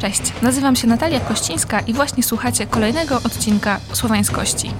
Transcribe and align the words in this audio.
Cześć, 0.00 0.42
nazywam 0.42 0.76
się 0.76 0.86
Natalia 0.86 1.20
Kościńska 1.20 1.80
i 1.80 1.92
właśnie 1.92 2.22
słuchacie 2.22 2.66
kolejnego 2.66 3.16
odcinka 3.16 3.80
Słowańskości. 3.92 4.70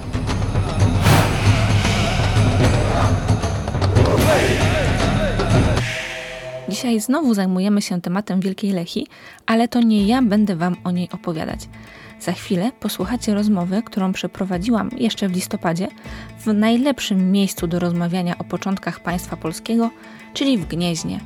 Dzisiaj 6.69 6.99
znowu 6.99 7.33
zajmujemy 7.33 7.81
się 7.81 8.01
tematem 8.01 8.39
Wielkiej 8.39 8.71
Lechi, 8.71 9.07
ale 9.45 9.67
to 9.67 9.81
nie 9.81 10.07
ja 10.07 10.21
będę 10.21 10.55
Wam 10.55 10.75
o 10.83 10.91
niej 10.91 11.09
opowiadać. 11.11 11.59
Za 12.19 12.31
chwilę 12.31 12.71
posłuchacie 12.79 13.33
rozmowy, 13.33 13.83
którą 13.83 14.13
przeprowadziłam 14.13 14.89
jeszcze 14.97 15.29
w 15.29 15.35
listopadzie 15.35 15.87
w 16.39 16.53
najlepszym 16.53 17.31
miejscu 17.31 17.67
do 17.67 17.79
rozmawiania 17.79 18.37
o 18.37 18.43
początkach 18.43 18.99
państwa 18.99 19.37
polskiego, 19.37 19.89
czyli 20.33 20.57
w 20.57 20.67
Gnieźnie. 20.67 21.19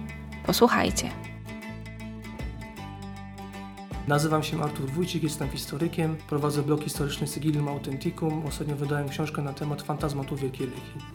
Posłuchajcie. 0.45 1.30
Nazywam 4.11 4.43
się 4.43 4.63
Artur 4.63 4.89
Wójcik, 4.89 5.23
jestem 5.23 5.49
historykiem, 5.49 6.17
prowadzę 6.29 6.63
blog 6.63 6.83
historyczny 6.83 7.27
Sigillum 7.27 7.67
Authenticum. 7.67 8.45
Ostatnio 8.45 8.75
wydałem 8.75 9.09
książkę 9.09 9.41
na 9.41 9.53
temat 9.53 9.81
fantazmatu 9.81 10.35
Wielkiej 10.35 10.67
Lechi. 10.67 11.05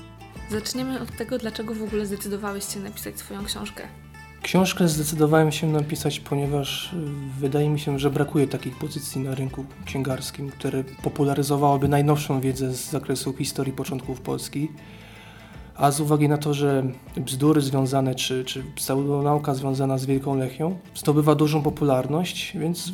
Zaczniemy 0.51 1.01
od 1.01 1.17
tego, 1.17 1.39
dlaczego 1.39 1.75
w 1.75 1.83
ogóle 1.83 2.07
zdecydowałeś 2.07 2.65
się 2.75 2.81
napisać 2.81 3.19
swoją 3.19 3.45
książkę. 3.45 3.83
Książkę 4.43 4.89
zdecydowałem 4.89 5.53
się 5.53 5.67
napisać, 5.67 6.21
ponieważ 6.21 6.93
y, 6.93 6.97
wydaje 7.41 7.71
mi 7.71 7.81
się, 7.81 7.99
że 7.99 8.11
brakuje 8.11 8.47
takich 8.47 8.79
pozycji 8.79 9.21
na 9.21 9.35
rynku 9.35 9.65
księgarskim, 9.85 10.51
które 10.51 10.85
popularyzowałyby 10.85 11.89
najnowszą 11.89 12.41
wiedzę 12.41 12.75
z 12.75 12.91
zakresu 12.91 13.33
historii 13.33 13.73
początków 13.73 14.21
Polski. 14.21 14.69
A 15.79 15.91
z 15.91 16.01
uwagi 16.01 16.29
na 16.29 16.39
to, 16.39 16.55
że 16.55 16.83
bzdury 17.17 17.61
związane, 17.61 18.15
czy, 18.15 18.45
czy 18.45 18.63
pseudonauka 18.75 19.55
związana 19.55 19.99
z 19.99 20.07
Wielką 20.07 20.37
Lechią 20.37 20.79
zdobywa 20.95 21.35
dużą 21.35 21.63
popularność, 21.63 22.57
więc 22.59 22.93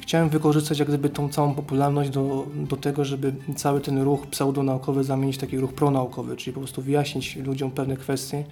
chciałem 0.00 0.28
wykorzystać 0.28 0.78
jak 0.78 0.88
gdyby 0.88 1.10
tą 1.10 1.28
całą 1.28 1.54
popularność 1.54 2.10
do, 2.10 2.46
do 2.54 2.76
tego, 2.76 3.04
żeby 3.04 3.34
cały 3.56 3.80
ten 3.80 4.02
ruch 4.02 4.26
pseudonaukowy 4.26 5.04
zamienić 5.04 5.36
w 5.36 5.40
taki 5.40 5.58
ruch 5.58 5.72
pronaukowy, 5.72 6.36
czyli 6.36 6.54
po 6.54 6.60
prostu 6.60 6.82
wyjaśnić 6.82 7.36
ludziom 7.36 7.70
pewne 7.70 7.96
kwestie, 7.96 8.44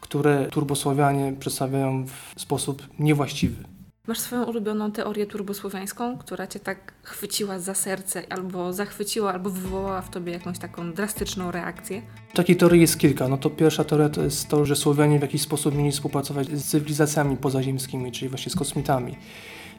które 0.00 0.48
turbosławianie 0.50 1.32
przedstawiają 1.38 2.06
w 2.34 2.40
sposób 2.40 2.88
niewłaściwy. 2.98 3.73
Masz 4.06 4.20
swoją 4.20 4.44
ulubioną 4.44 4.92
teorię 4.92 5.26
turbosłowiańską, 5.26 6.18
która 6.18 6.46
cię 6.46 6.60
tak 6.60 6.92
chwyciła 7.02 7.58
za 7.58 7.74
serce, 7.74 8.22
albo 8.32 8.72
zachwyciła, 8.72 9.32
albo 9.32 9.50
wywołała 9.50 10.02
w 10.02 10.10
tobie 10.10 10.32
jakąś 10.32 10.58
taką 10.58 10.92
drastyczną 10.92 11.50
reakcję? 11.50 12.02
Takich 12.34 12.56
teorii 12.56 12.80
jest 12.80 12.98
kilka. 12.98 13.28
No 13.28 13.38
to 13.38 13.50
pierwsza 13.50 13.84
teoria 13.84 14.08
to 14.08 14.22
jest 14.22 14.48
to, 14.48 14.64
że 14.64 14.76
Słowianie 14.76 15.18
w 15.18 15.22
jakiś 15.22 15.42
sposób 15.42 15.74
mieli 15.74 15.92
współpracować 15.92 16.48
z 16.48 16.64
cywilizacjami 16.64 17.36
pozaziemskimi, 17.36 18.12
czyli 18.12 18.28
właśnie 18.28 18.52
z 18.52 18.56
kosmitami. 18.56 19.16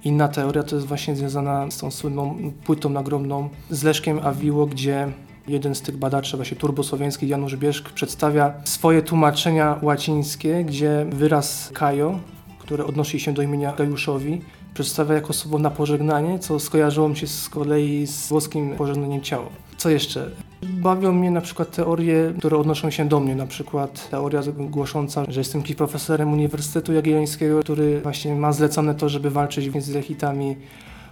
Inna 0.03 0.27
teoria 0.27 0.63
to 0.63 0.75
jest 0.75 0.87
właśnie 0.87 1.15
związana 1.15 1.71
z 1.71 1.77
tą 1.77 1.91
słynną 1.91 2.51
płytą 2.63 2.89
nagrobną 2.89 3.49
z 3.69 3.83
Leszkiem 3.83 4.19
Awiło, 4.23 4.65
gdzie 4.65 5.11
jeden 5.47 5.75
z 5.75 5.81
tych 5.81 5.97
badaczy 5.97 6.37
właśnie 6.37 6.57
turbosłowiański, 6.57 7.27
Janusz 7.27 7.55
Bierzk, 7.55 7.89
przedstawia 7.89 8.53
swoje 8.63 9.01
tłumaczenia 9.01 9.79
łacińskie, 9.81 10.63
gdzie 10.63 11.05
wyraz 11.09 11.69
Kajo, 11.73 12.19
który 12.65 12.85
odnosi 12.85 13.19
się 13.19 13.33
do 13.33 13.41
imienia 13.41 13.73
Gajuszowi, 13.73 14.41
przedstawia 14.73 15.15
jako 15.15 15.33
słowo 15.33 15.59
na 15.59 15.71
pożegnanie, 15.71 16.39
co 16.39 16.59
skojarzyło 16.59 17.09
mi 17.09 17.17
się 17.17 17.27
z 17.27 17.49
kolei 17.49 18.07
z 18.07 18.27
włoskim 18.27 18.75
pożegnaniem 18.75 19.21
ciała. 19.21 19.49
Co 19.77 19.89
jeszcze? 19.89 20.31
Bawią 20.63 21.11
mnie 21.11 21.31
na 21.31 21.41
przykład 21.41 21.71
teorie, 21.71 22.33
które 22.37 22.57
odnoszą 22.57 22.89
się 22.89 23.07
do 23.07 23.19
mnie, 23.19 23.35
na 23.35 23.47
przykład 23.47 24.09
teoria 24.09 24.41
głosząca, 24.59 25.25
że 25.27 25.39
jestem 25.39 25.63
kimś 25.63 25.77
profesorem 25.77 26.33
Uniwersytetu 26.33 26.93
Jagiellońskiego, 26.93 27.59
który 27.59 28.01
właśnie 28.01 28.35
ma 28.35 28.51
zlecone 28.53 28.95
to, 28.95 29.09
żeby 29.09 29.29
walczyć 29.29 29.83
z 29.83 29.89
lechitami, 29.89 30.55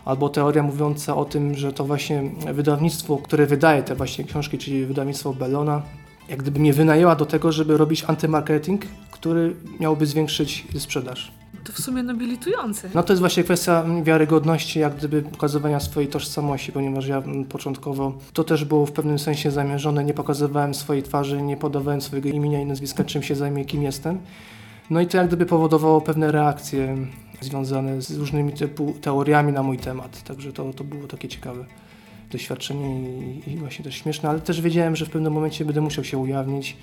albo 0.06 0.30
teoria 0.30 0.64
mówiąca 0.64 1.16
o 1.16 1.26
tym, 1.26 1.56
że 1.56 1.74
to 1.74 1.84
właśnie 1.86 2.24
wydawnictwo, 2.54 3.18
które 3.18 3.46
wydaje 3.46 3.84
te 3.84 3.96
właśnie 3.96 4.24
książki, 4.24 4.58
czyli 4.58 4.86
wydawnictwo 4.86 5.34
Bellona, 5.34 5.82
jak 6.30 6.42
gdyby 6.42 6.60
mnie 6.60 6.74
wynajęła 6.74 7.16
do 7.16 7.26
tego, 7.26 7.52
żeby 7.52 7.78
robić 7.78 8.04
antymarketing, 8.08 8.86
który 9.12 9.56
miałby 9.80 10.06
zwiększyć 10.06 10.68
sprzedaż. 10.78 11.32
To 11.64 11.74
w 11.74 11.80
sumie 11.80 12.04
nobilitujące. 12.04 12.90
No 12.96 13.04
to 13.04 13.14
jest 13.14 13.20
właśnie 13.20 13.44
kwestia 13.44 13.86
wiarygodności, 14.04 14.80
jak 14.80 14.96
gdyby 14.96 15.22
pokazywania 15.22 15.80
swojej 15.80 16.10
tożsamości, 16.10 16.72
ponieważ 16.72 17.08
ja 17.08 17.24
początkowo 17.50 18.14
to 18.34 18.44
też 18.44 18.66
było 18.66 18.86
w 18.86 18.92
pewnym 18.92 19.20
sensie 19.20 19.52
zamierzone, 19.52 20.04
nie 20.04 20.14
pokazywałem 20.14 20.74
swojej 20.74 21.04
twarzy, 21.04 21.42
nie 21.42 21.58
podawałem 21.58 22.02
swojego 22.02 22.30
imienia 22.30 22.62
i 22.62 22.66
nazwiska, 22.66 23.04
czym 23.04 23.24
się 23.24 23.36
zajmuję, 23.36 23.66
kim 23.66 23.84
jestem. 23.84 24.20
No 24.90 25.02
i 25.02 25.08
to 25.08 25.18
jak 25.18 25.28
gdyby 25.28 25.46
powodowało 25.46 26.02
pewne 26.02 26.32
reakcje 26.32 26.98
związane 27.42 28.02
z 28.02 28.18
różnymi 28.18 28.54
typu 28.54 28.94
teoriami 29.02 29.54
na 29.54 29.64
mój 29.64 29.78
temat, 29.78 30.24
także 30.24 30.54
to, 30.54 30.74
to 30.74 30.84
było 30.84 31.08
takie 31.08 31.28
ciekawe 31.28 31.66
doświadczenie 32.38 33.10
i, 33.10 33.50
i 33.52 33.58
właśnie 33.58 33.86
też 33.86 33.96
śmieszne, 33.96 34.30
ale 34.30 34.40
też 34.40 34.62
wiedziałem, 34.62 34.96
że 34.96 35.06
w 35.06 35.10
pewnym 35.10 35.34
momencie 35.34 35.66
będę 35.66 35.82
musiał 35.82 36.04
się 36.04 36.18
ujawnić 36.18 36.78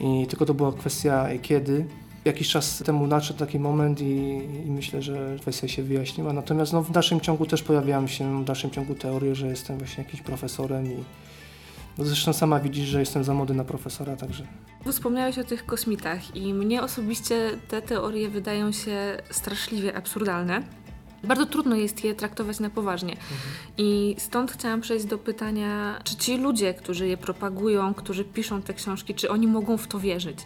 i 0.00 0.26
tylko 0.26 0.46
to 0.46 0.54
była 0.54 0.72
kwestia 0.72 1.28
kiedy. 1.42 1.86
Jakiś 2.24 2.48
czas 2.48 2.82
temu 2.86 3.06
nadszedł 3.06 3.38
taki 3.38 3.58
moment 3.58 4.00
i, 4.00 4.40
i 4.66 4.70
myślę, 4.70 5.02
że 5.02 5.36
kwestia 5.40 5.68
się 5.68 5.82
wyjaśniła. 5.82 6.32
Natomiast 6.32 6.72
no, 6.72 6.82
w 6.82 6.90
dalszym 6.90 7.20
ciągu 7.20 7.46
też 7.46 7.62
pojawiają 7.62 8.06
się 8.06 8.42
w 8.42 8.44
dalszym 8.44 8.70
ciągu 8.70 8.94
teorie, 8.94 9.34
że 9.34 9.46
jestem 9.46 9.78
właśnie 9.78 10.04
jakimś 10.04 10.22
profesorem 10.22 10.86
i 10.86 11.04
no 11.98 12.04
zresztą 12.04 12.32
sama 12.32 12.60
widzisz, 12.60 12.88
że 12.88 13.00
jestem 13.00 13.24
za 13.24 13.34
młody 13.34 13.54
na 13.54 13.64
profesora, 13.64 14.16
także. 14.16 14.46
Wspomniałeś 14.92 15.38
o 15.38 15.44
tych 15.44 15.66
kosmitach 15.66 16.36
i 16.36 16.54
mnie 16.54 16.82
osobiście 16.82 17.50
te 17.68 17.82
teorie 17.82 18.28
wydają 18.28 18.72
się 18.72 19.16
straszliwie 19.30 19.96
absurdalne. 19.96 20.62
Bardzo 21.26 21.46
trudno 21.46 21.76
jest 21.76 22.04
je 22.04 22.14
traktować 22.14 22.60
na 22.60 22.70
poważnie. 22.70 23.12
Mhm. 23.12 23.38
I 23.78 24.16
stąd 24.18 24.52
chciałam 24.52 24.80
przejść 24.80 25.04
do 25.04 25.18
pytania, 25.18 26.00
czy 26.04 26.16
ci 26.16 26.36
ludzie, 26.38 26.74
którzy 26.74 27.08
je 27.08 27.16
propagują, 27.16 27.94
którzy 27.94 28.24
piszą 28.24 28.62
te 28.62 28.74
książki, 28.74 29.14
czy 29.14 29.30
oni 29.30 29.46
mogą 29.46 29.76
w 29.76 29.86
to 29.86 30.00
wierzyć? 30.00 30.38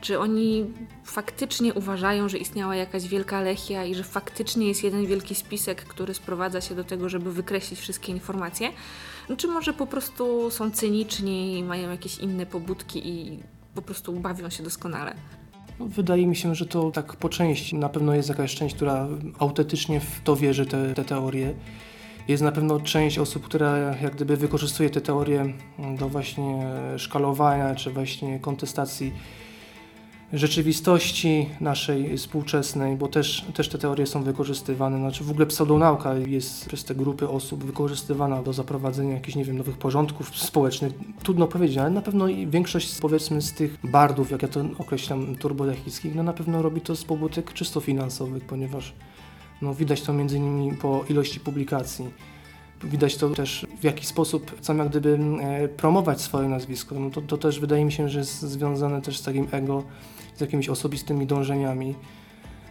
Czy 0.00 0.18
oni 0.18 0.66
faktycznie 1.04 1.74
uważają, 1.74 2.28
że 2.28 2.38
istniała 2.38 2.76
jakaś 2.76 3.08
wielka 3.08 3.40
lechia 3.40 3.84
i 3.84 3.94
że 3.94 4.04
faktycznie 4.04 4.68
jest 4.68 4.84
jeden 4.84 5.06
wielki 5.06 5.34
spisek, 5.34 5.84
który 5.84 6.14
sprowadza 6.14 6.60
się 6.60 6.74
do 6.74 6.84
tego, 6.84 7.08
żeby 7.08 7.32
wykreślić 7.32 7.80
wszystkie 7.80 8.12
informacje? 8.12 8.70
No, 9.28 9.36
czy 9.36 9.48
może 9.48 9.72
po 9.72 9.86
prostu 9.86 10.50
są 10.50 10.70
cyniczni 10.70 11.58
i 11.58 11.64
mają 11.64 11.90
jakieś 11.90 12.18
inne 12.18 12.46
pobudki 12.46 13.08
i 13.08 13.42
po 13.74 13.82
prostu 13.82 14.12
bawią 14.12 14.50
się 14.50 14.62
doskonale? 14.62 15.14
No, 15.80 15.86
wydaje 15.86 16.26
mi 16.26 16.36
się, 16.36 16.54
że 16.54 16.66
to 16.66 16.90
tak 16.90 17.16
po 17.16 17.28
części. 17.28 17.76
Na 17.76 17.88
pewno 17.88 18.14
jest 18.14 18.28
jakaś 18.28 18.54
część, 18.54 18.74
która 18.74 19.08
autentycznie 19.38 20.00
w 20.00 20.20
to 20.24 20.36
wierzy, 20.36 20.66
te, 20.66 20.94
te 20.94 21.04
teorie. 21.04 21.54
Jest 22.28 22.42
na 22.42 22.52
pewno 22.52 22.80
część 22.80 23.18
osób, 23.18 23.44
która 23.44 23.78
jak 23.78 24.14
gdyby 24.14 24.36
wykorzystuje 24.36 24.90
te 24.90 25.00
teorie 25.00 25.54
do 25.98 26.08
właśnie 26.08 26.66
szkalowania, 26.96 27.74
czy 27.74 27.90
właśnie 27.90 28.38
kontestacji 28.38 29.12
rzeczywistości 30.34 31.48
naszej 31.60 32.18
współczesnej, 32.18 32.96
bo 32.96 33.08
też, 33.08 33.44
też 33.54 33.68
te 33.68 33.78
teorie 33.78 34.06
są 34.06 34.22
wykorzystywane. 34.22 34.98
Znaczy 34.98 35.24
w 35.24 35.30
ogóle 35.30 35.46
pseudonauka 35.46 36.14
jest 36.14 36.66
przez 36.66 36.84
te 36.84 36.94
grupy 36.94 37.28
osób 37.28 37.64
wykorzystywana 37.64 38.42
do 38.42 38.52
zaprowadzenia 38.52 39.14
jakichś, 39.14 39.36
nie 39.36 39.44
wiem, 39.44 39.58
nowych 39.58 39.78
porządków 39.78 40.38
społecznych. 40.38 40.92
Trudno 41.22 41.46
powiedzieć, 41.46 41.78
ale 41.78 41.90
na 41.90 42.02
pewno 42.02 42.26
większość, 42.46 43.00
powiedzmy, 43.00 43.42
z 43.42 43.52
tych 43.52 43.78
bardów, 43.84 44.30
jak 44.30 44.42
ja 44.42 44.48
to 44.48 44.60
określam, 44.78 45.36
turbolechickich, 45.36 46.14
no 46.14 46.22
na 46.22 46.32
pewno 46.32 46.62
robi 46.62 46.80
to 46.80 46.96
z 46.96 47.04
pobudek 47.04 47.52
czysto 47.52 47.80
finansowych, 47.80 48.44
ponieważ 48.44 48.92
no, 49.62 49.74
widać 49.74 50.02
to 50.02 50.12
między 50.12 50.36
innymi 50.36 50.76
po 50.76 51.04
ilości 51.08 51.40
publikacji. 51.40 52.04
Widać 52.84 53.16
to 53.16 53.30
też 53.30 53.66
w 53.80 53.84
jaki 53.84 54.06
sposób 54.06 54.58
chcą 54.58 54.76
jak 54.76 54.88
gdyby 54.88 55.18
e, 55.40 55.68
promować 55.68 56.20
swoje 56.20 56.48
nazwisko. 56.48 56.94
No 56.94 57.10
to, 57.10 57.22
to 57.22 57.38
też 57.38 57.60
wydaje 57.60 57.84
mi 57.84 57.92
się, 57.92 58.08
że 58.08 58.18
jest 58.18 58.42
związane 58.42 59.02
też 59.02 59.18
z 59.18 59.22
takim 59.22 59.48
ego, 59.50 59.82
z 60.36 60.40
jakimiś 60.40 60.68
osobistymi 60.68 61.26
dążeniami. 61.26 61.94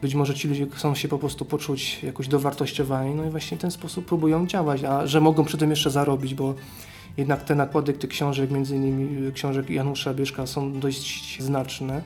Być 0.02 0.16
może 0.16 0.36
ci 0.36 0.48
ludzie 0.48 0.68
chcą 0.72 0.96
się 0.96 1.08
po 1.08 1.20
prostu 1.20 1.46
poczuć 1.46 2.04
jakoś 2.04 2.28
dowartościowani, 2.28 3.16
no 3.16 3.26
i 3.26 3.30
właśnie 3.30 3.58
w 3.58 3.62
ten 3.62 3.72
sposób 3.72 4.06
próbują 4.06 4.48
działać, 4.48 4.84
a 4.84 5.08
że 5.08 5.22
mogą 5.22 5.46
przy 5.46 5.58
tym 5.58 5.70
jeszcze 5.70 5.90
zarobić, 5.90 6.36
bo 6.36 6.56
jednak 7.18 7.44
te 7.44 7.56
nakłady 7.56 7.94
tych 7.94 8.10
książek, 8.10 8.52
między 8.52 8.76
innymi 8.76 9.32
książek 9.32 9.70
Janusza 9.70 10.14
Bieszka 10.14 10.48
są 10.48 10.80
dość 10.80 11.42
znaczne. 11.42 12.02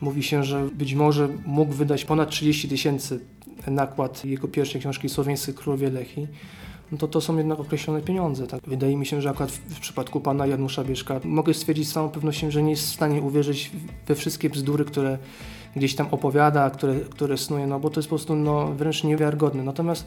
Mówi 0.00 0.22
się, 0.22 0.44
że 0.44 0.68
być 0.74 0.94
może 0.94 1.28
mógł 1.46 1.72
wydać 1.72 2.04
ponad 2.04 2.30
30 2.30 2.68
tysięcy 2.68 3.20
nakład 3.66 4.24
jego 4.24 4.48
pierwszej 4.48 4.80
książki 4.80 5.08
Słowiańscy 5.08 5.54
Królowie 5.54 5.90
Lechi 5.90 6.26
no 6.92 6.98
to 6.98 7.08
to 7.08 7.20
są 7.20 7.36
jednak 7.36 7.60
określone 7.60 8.00
pieniądze. 8.00 8.46
Tak? 8.46 8.60
Wydaje 8.66 8.96
mi 8.96 9.06
się, 9.06 9.22
że 9.22 9.30
akurat 9.30 9.50
w 9.50 9.80
przypadku 9.80 10.20
pana 10.20 10.46
Janusza 10.46 10.84
Bieszka 10.84 11.20
mogę 11.24 11.54
stwierdzić 11.54 11.88
z 11.88 11.92
całą 11.92 12.08
pewnością, 12.08 12.50
że 12.50 12.62
nie 12.62 12.70
jest 12.70 12.82
w 12.82 12.94
stanie 12.94 13.22
uwierzyć 13.22 13.70
we 14.06 14.14
wszystkie 14.14 14.50
bzdury, 14.50 14.84
które 14.84 15.18
gdzieś 15.76 15.94
tam 15.94 16.06
opowiada, 16.10 16.70
które, 16.70 17.00
które 17.00 17.38
snuje, 17.38 17.66
no 17.66 17.80
bo 17.80 17.90
to 17.90 18.00
jest 18.00 18.08
po 18.08 18.16
prostu 18.16 18.36
no, 18.36 18.72
wręcz 18.72 19.04
niewiarygodne. 19.04 19.62
Natomiast 19.62 20.06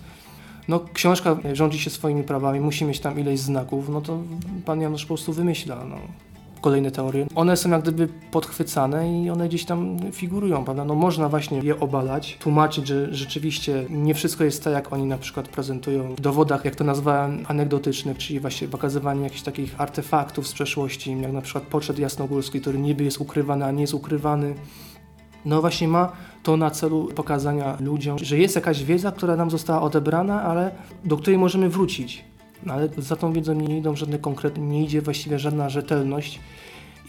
no, 0.68 0.80
książka 0.94 1.38
rządzi 1.54 1.80
się 1.80 1.89
swoimi 1.89 2.24
prawami, 2.24 2.60
musi 2.60 2.86
mieć 2.86 3.00
tam 3.00 3.19
ileś 3.19 3.39
znaków, 3.39 3.89
no 3.89 4.01
to 4.01 4.19
pan 4.66 4.81
Janusz 4.81 5.01
po 5.01 5.07
prostu 5.07 5.34
wymyśla. 5.34 5.86
No. 5.86 5.95
Kolejne 6.62 6.92
teorie. 6.92 7.28
One 7.36 7.58
są 7.58 7.69
jak 7.69 7.81
gdyby 7.81 8.08
podchwycane 8.31 9.22
i 9.22 9.30
one 9.30 9.48
gdzieś 9.48 9.66
tam 9.66 9.98
figurują, 10.12 10.63
prawda? 10.63 10.86
No 10.86 10.96
można 10.96 11.30
właśnie 11.30 11.60
je 11.60 11.80
obalać, 11.80 12.38
tłumaczyć, 12.40 12.88
że 12.88 13.13
rzeczywiście 13.13 13.86
nie 13.90 14.13
wszystko 14.13 14.44
jest 14.44 14.63
tak, 14.63 14.74
jak 14.74 14.94
oni 14.94 15.06
na 15.06 15.18
przykład 15.18 15.48
prezentują 15.48 16.16
w 16.16 16.22
dowodach, 16.22 16.66
jak 16.66 16.75
to 16.75 16.84
nazwałem, 16.84 17.46
anegdotycznych, 17.48 18.18
czyli 18.18 18.40
właśnie 18.40 18.68
pokazywanie 18.68 19.24
jakichś 19.24 19.42
takich 19.42 19.81
artefaktów 19.81 20.48
z 20.48 20.54
przeszłości, 20.54 21.22
jak 21.22 21.31
na 21.31 21.42
przykład 21.42 21.63
poczet 21.63 22.00
jasnogórski, 22.00 22.62
który 22.62 22.80
niby 22.80 23.04
jest 23.04 23.22
ukrywany, 23.22 23.66
a 23.66 23.72
nie 23.72 23.81
jest 23.81 23.94
ukrywany. 23.94 24.56
No 25.46 25.62
właśnie 25.62 25.88
ma 25.88 26.12
to 26.44 26.58
na 26.58 26.72
celu 26.72 27.10
pokazania 27.16 27.78
ludziom, 27.80 28.19
że 28.19 28.38
jest 28.38 28.56
jakaś 28.56 28.84
wiedza, 28.84 29.12
która 29.12 29.36
nam 29.36 29.52
została 29.52 29.81
odebrana, 29.81 30.44
ale 30.44 30.72
do 31.06 31.18
której 31.18 31.40
możemy 31.40 31.69
wrócić. 31.69 32.31
No 32.66 32.74
ale 32.74 32.90
za 32.98 33.16
tą 33.16 33.34
wiedzą 33.34 33.54
nie 33.54 33.78
idą 33.78 33.96
żadne 33.96 34.19
konkretne, 34.19 34.63
nie 34.63 34.84
idzie 34.84 35.02
właściwie 35.02 35.40
żadna 35.40 35.69
rzetelność 35.69 36.40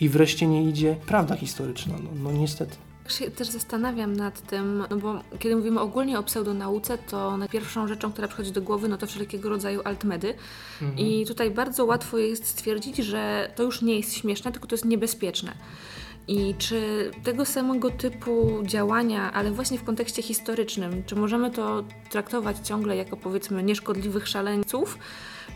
i 0.01 0.09
wreszcie 0.09 0.47
nie 0.47 0.69
idzie 0.69 0.97
prawda 1.07 1.37
historyczna. 1.37 1.95
No, 2.03 2.11
no 2.23 2.33
niestety. 2.33 2.77
się 3.09 3.31
też 3.31 3.49
zastanawiam 3.49 4.17
nad 4.17 4.47
tym, 4.47 4.85
no 4.91 4.97
bo 4.97 5.21
kiedy 5.39 5.57
mówimy 5.57 5.81
ogólnie 5.81 6.19
o 6.19 6.23
pseudonauce, 6.23 6.99
to 6.99 7.39
pierwszą 7.51 7.89
rzeczą, 7.89 8.13
która 8.13 8.29
przychodzi 8.29 8.53
do 8.53 8.63
głowy, 8.63 8.89
no 8.89 8.99
to 8.99 9.07
wszelkiego 9.07 9.49
rodzaju 9.49 9.81
altmedy. 9.85 10.35
Mhm. 10.83 10.99
I 10.99 11.27
tutaj 11.27 11.51
bardzo 11.51 11.85
łatwo 11.85 12.19
jest 12.19 12.47
stwierdzić, 12.47 12.97
że 12.97 13.51
to 13.57 13.63
już 13.63 13.83
nie 13.83 13.97
jest 13.97 14.15
śmieszne, 14.15 14.53
tylko 14.53 14.69
to 14.69 14.75
jest 14.75 14.85
niebezpieczne. 14.85 15.53
I 16.29 16.55
czy 16.59 17.11
tego 17.23 17.45
samego 17.45 17.91
typu 17.91 18.63
działania, 18.63 19.33
ale 19.33 19.51
właśnie 19.51 19.79
w 19.79 19.85
kontekście 19.85 20.23
historycznym, 20.23 21.03
czy 21.07 21.17
możemy 21.17 21.51
to 21.51 21.85
traktować 22.11 22.57
ciągle 22.59 22.97
jako 22.97 23.17
powiedzmy 23.17 23.63
nieszkodliwych 23.63 24.29
szaleńców, 24.29 24.99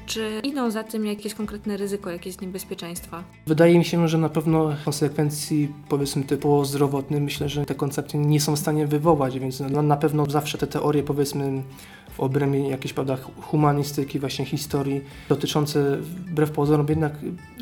czy 0.07 0.41
idą 0.43 0.71
za 0.71 0.85
tym 0.85 1.07
jakieś 1.07 1.35
konkretne 1.35 1.77
ryzyko, 1.77 2.11
jakieś 2.11 2.41
niebezpieczeństwa? 2.41 3.25
Wydaje 3.47 3.79
mi 3.79 3.85
się, 3.85 4.09
że 4.09 4.19
na 4.19 4.29
pewno 4.29 4.77
konsekwencji 4.85 5.73
powiedzmy 5.89 6.25
typu 6.25 6.65
zdrowotnym 6.65 7.23
myślę, 7.23 7.49
że 7.49 7.67
te 7.67 7.75
koncepcje 7.75 8.21
nie 8.21 8.41
są 8.41 8.57
w 8.57 8.59
stanie 8.59 8.87
wywołać, 8.87 9.39
więc 9.39 9.61
na 9.61 9.97
pewno 9.97 10.27
zawsze 10.27 10.59
te 10.59 10.67
teorie 10.67 11.03
powiedzmy 11.03 11.63
w 12.17 12.21
obrębie 12.21 12.69
jakiejś 12.69 12.93
prawda, 12.93 13.17
humanistyki, 13.41 14.19
właśnie 14.19 14.45
historii, 14.45 15.01
dotyczące 15.29 15.97
wbrew 15.97 16.51
pozorom 16.51 16.87
jednak 16.89 17.13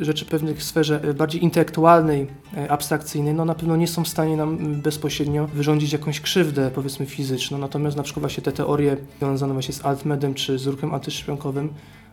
rzeczy 0.00 0.24
pewnych 0.24 0.58
w 0.58 0.62
sferze 0.62 1.00
bardziej 1.18 1.42
intelektualnej, 1.42 2.26
e, 2.56 2.70
abstrakcyjnej, 2.70 3.34
no 3.34 3.44
na 3.44 3.54
pewno 3.54 3.76
nie 3.76 3.88
są 3.88 4.04
w 4.04 4.08
stanie 4.08 4.36
nam 4.36 4.80
bezpośrednio 4.82 5.46
wyrządzić 5.46 5.92
jakąś 5.92 6.20
krzywdę, 6.20 6.70
powiedzmy 6.74 7.06
fizyczną. 7.06 7.58
Natomiast 7.58 7.96
na 7.96 8.02
przykład 8.02 8.20
właśnie 8.20 8.42
te 8.42 8.52
teorie 8.52 8.96
związane 9.18 9.52
właśnie 9.52 9.74
z 9.74 9.84
altmedem 9.84 10.34
czy 10.34 10.58
z 10.58 10.66
ruchem 10.66 10.94
antyszczepionkowym, 10.94 11.68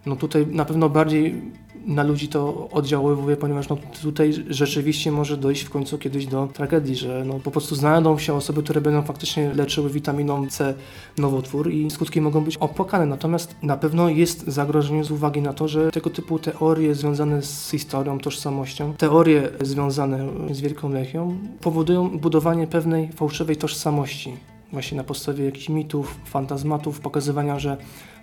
no 0.05 0.15
tutaj 0.15 0.47
na 0.47 0.65
pewno 0.65 0.89
bardziej 0.89 1.41
na 1.85 2.03
ludzi 2.03 2.27
to 2.27 2.69
oddziaływuje, 2.71 3.37
ponieważ 3.37 3.69
no 3.69 3.77
tutaj 4.01 4.33
rzeczywiście 4.49 5.11
może 5.11 5.37
dojść 5.37 5.63
w 5.63 5.69
końcu 5.69 5.97
kiedyś 5.97 6.25
do 6.25 6.47
tragedii, 6.47 6.95
że 6.95 7.23
no 7.25 7.39
po 7.39 7.51
prostu 7.51 7.75
znajdą 7.75 8.17
się 8.17 8.33
osoby, 8.33 8.63
które 8.63 8.81
będą 8.81 9.01
faktycznie 9.01 9.53
leczyły 9.53 9.89
witaminą 9.89 10.47
C 10.47 10.73
nowotwór 11.17 11.71
i 11.71 11.91
skutki 11.91 12.21
mogą 12.21 12.43
być 12.43 12.57
opłakane. 12.57 13.05
Natomiast 13.05 13.55
na 13.63 13.77
pewno 13.77 14.09
jest 14.09 14.47
zagrożenie 14.47 15.03
z 15.03 15.11
uwagi 15.11 15.41
na 15.41 15.53
to, 15.53 15.67
że 15.67 15.91
tego 15.91 16.09
typu 16.09 16.39
teorie 16.39 16.95
związane 16.95 17.41
z 17.41 17.69
historią, 17.69 18.19
tożsamością, 18.19 18.93
teorie 18.93 19.49
związane 19.61 20.27
z 20.51 20.61
Wielką 20.61 20.89
Lechią 20.89 21.37
powodują 21.61 22.09
budowanie 22.09 22.67
pewnej 22.67 23.11
fałszywej 23.11 23.57
tożsamości 23.57 24.33
właśnie 24.71 24.97
na 24.97 25.03
podstawie 25.03 25.45
jakichś 25.45 25.69
mitów, 25.69 26.15
fantazmatów, 26.25 26.99
pokazywania, 26.99 27.59
że 27.59 27.77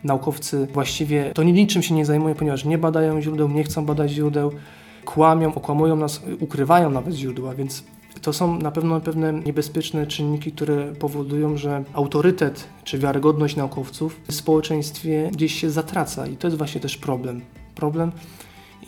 naukowcy 0.05 0.69
właściwie 0.73 1.31
to 1.35 1.43
niczym 1.43 1.83
się 1.83 1.95
nie 1.95 2.05
zajmują, 2.05 2.35
ponieważ 2.35 2.65
nie 2.65 2.79
badają 2.79 3.21
źródeł, 3.21 3.49
nie 3.49 3.65
chcą 3.65 3.87
badać 3.87 4.11
źródeł, 4.11 4.53
kłamią, 5.05 5.55
okłamują 5.55 5.97
nas, 5.97 6.23
ukrywają 6.41 6.91
nawet 6.91 7.15
źródła, 7.15 7.55
więc 7.55 7.85
to 8.23 8.33
są 8.33 8.59
na 8.59 8.71
pewno 8.71 9.00
pewne 9.00 9.33
niebezpieczne 9.33 10.06
czynniki, 10.06 10.53
które 10.53 10.93
powodują, 10.93 11.56
że 11.56 11.85
autorytet 11.93 12.69
czy 12.85 12.99
wiarygodność 12.99 13.56
naukowców 13.56 14.21
w 14.29 14.35
społeczeństwie 14.35 15.31
gdzieś 15.33 15.61
się 15.61 15.71
zatraca 15.71 16.27
i 16.27 16.37
to 16.37 16.47
jest 16.47 16.59
właśnie 16.59 16.81
też 16.81 16.97
problem. 16.97 17.41
Problem 17.75 18.12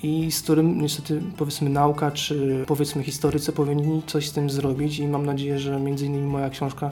i 0.02 0.32
z 0.32 0.42
którym 0.42 0.80
niestety 0.80 1.22
powiedzmy 1.36 1.70
nauka 1.70 2.10
czy 2.10 2.64
powiedzmy 2.66 3.02
historycy 3.02 3.52
powinni 3.52 4.02
coś 4.06 4.28
z 4.28 4.32
tym 4.32 4.50
zrobić 4.50 4.98
i 4.98 5.08
mam 5.08 5.26
nadzieję, 5.26 5.58
że 5.58 5.80
między 5.80 6.06
innymi 6.06 6.26
moja 6.26 6.50
książka 6.50 6.90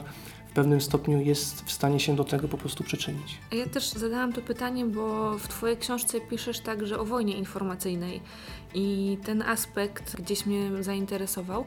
w 0.49 0.53
pewnym 0.53 0.81
stopniu 0.81 1.21
jest 1.21 1.61
w 1.65 1.71
stanie 1.71 1.99
się 1.99 2.15
do 2.15 2.23
tego 2.23 2.47
po 2.47 2.57
prostu 2.57 2.83
przyczynić. 2.83 3.37
Ja 3.51 3.65
też 3.65 3.89
zadałam 3.89 4.33
to 4.33 4.41
pytanie, 4.41 4.85
bo 4.85 5.37
w 5.37 5.47
Twojej 5.47 5.77
książce 5.77 6.21
piszesz 6.21 6.59
także 6.59 6.99
o 6.99 7.05
wojnie 7.05 7.37
informacyjnej 7.37 8.21
i 8.73 9.17
ten 9.25 9.41
aspekt 9.41 10.21
gdzieś 10.21 10.45
mnie 10.45 10.83
zainteresował. 10.83 11.65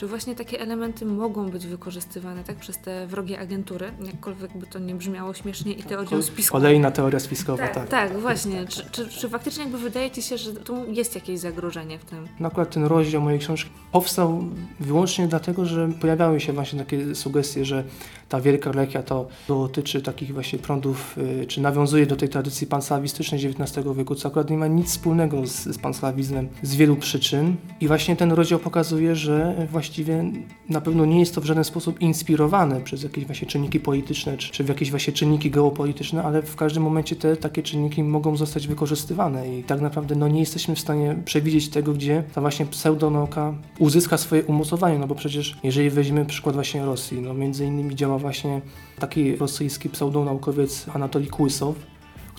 Czy 0.00 0.06
właśnie 0.06 0.34
takie 0.34 0.60
elementy 0.60 1.06
mogą 1.06 1.50
być 1.50 1.66
wykorzystywane 1.66 2.44
tak 2.44 2.56
przez 2.56 2.78
te 2.78 3.06
wrogie 3.06 3.40
agentury, 3.40 3.92
jakkolwiek 4.06 4.58
by 4.58 4.66
to 4.66 4.78
nie 4.78 4.94
brzmiało 4.94 5.34
śmiesznie 5.34 5.72
i 5.72 5.82
teorią 5.82 6.22
spiskową? 6.22 6.60
Kolejna 6.62 6.90
teoria 6.90 7.20
spiskowa, 7.20 7.68
tak. 7.68 7.74
Tak, 7.74 7.88
tak 7.88 8.18
właśnie. 8.18 8.66
Czy, 8.66 8.90
czy, 8.90 9.08
czy, 9.08 9.28
faktycznie 9.28 9.62
jakby 9.62 9.78
wydaje 9.78 10.10
Ci 10.10 10.22
się, 10.22 10.38
że 10.38 10.52
tu 10.52 10.92
jest 10.92 11.14
jakieś 11.14 11.40
zagrożenie 11.40 11.98
w 11.98 12.04
tym? 12.04 12.28
No 12.40 12.48
akurat 12.48 12.70
ten 12.70 12.84
rozdział 12.84 13.22
mojej 13.22 13.40
książki 13.40 13.70
powstał 13.92 14.44
wyłącznie 14.80 15.28
dlatego, 15.28 15.64
że 15.64 15.88
pojawiały 16.00 16.40
się 16.40 16.52
właśnie 16.52 16.78
takie 16.78 17.14
sugestie, 17.14 17.64
że 17.64 17.84
ta 18.28 18.40
wielka 18.40 18.72
lechia 18.72 19.02
to 19.02 19.28
dotyczy 19.48 20.02
takich 20.02 20.34
właśnie 20.34 20.58
prądów, 20.58 21.18
y, 21.42 21.46
czy 21.46 21.60
nawiązuje 21.60 22.06
do 22.06 22.16
tej 22.16 22.28
tradycji 22.28 22.66
panslawistycznej 22.66 23.46
XIX 23.46 23.86
wieku, 23.96 24.14
co 24.14 24.28
akurat 24.28 24.50
nie 24.50 24.56
ma 24.56 24.66
nic 24.66 24.88
wspólnego 24.88 25.46
z, 25.46 25.64
z 25.64 25.78
panslawizmem 25.78 26.48
z 26.62 26.74
wielu 26.74 26.96
przyczyn. 26.96 27.56
I 27.80 27.88
właśnie 27.88 28.16
ten 28.16 28.32
rozdział 28.32 28.58
pokazuje, 28.58 29.16
że 29.16 29.66
właściwie 29.90 30.24
na 30.68 30.80
pewno 30.80 31.04
nie 31.04 31.20
jest 31.20 31.34
to 31.34 31.40
w 31.40 31.44
żaden 31.44 31.64
sposób 31.64 32.00
inspirowane 32.00 32.80
przez 32.80 33.02
jakieś 33.02 33.26
właśnie 33.26 33.48
czynniki 33.48 33.80
polityczne, 33.80 34.36
czy, 34.36 34.52
czy 34.52 34.64
jakieś 34.64 34.90
właśnie 34.90 35.12
czynniki 35.12 35.50
geopolityczne, 35.50 36.22
ale 36.22 36.42
w 36.42 36.56
każdym 36.56 36.82
momencie 36.82 37.16
te 37.16 37.36
takie 37.36 37.62
czynniki 37.62 38.02
mogą 38.02 38.36
zostać 38.36 38.68
wykorzystywane 38.68 39.58
i 39.58 39.64
tak 39.64 39.80
naprawdę 39.80 40.14
no, 40.14 40.28
nie 40.28 40.40
jesteśmy 40.40 40.74
w 40.74 40.80
stanie 40.80 41.16
przewidzieć 41.24 41.68
tego, 41.68 41.92
gdzie 41.92 42.24
ta 42.34 42.40
właśnie 42.40 42.66
pseudonauka 42.66 43.54
uzyska 43.78 44.18
swoje 44.18 44.44
umocowanie, 44.44 44.98
no 44.98 45.06
bo 45.06 45.14
przecież 45.14 45.58
jeżeli 45.62 45.90
weźmiemy 45.90 46.26
przykład 46.26 46.54
właśnie 46.54 46.84
Rosji, 46.84 47.20
no 47.20 47.34
między 47.34 47.66
innymi 47.66 47.96
działa 47.96 48.18
właśnie 48.18 48.60
taki 48.98 49.36
rosyjski 49.36 49.88
pseudonaukowiec 49.88 50.86
Anatolij 50.94 51.28
Kłysow, 51.28 51.76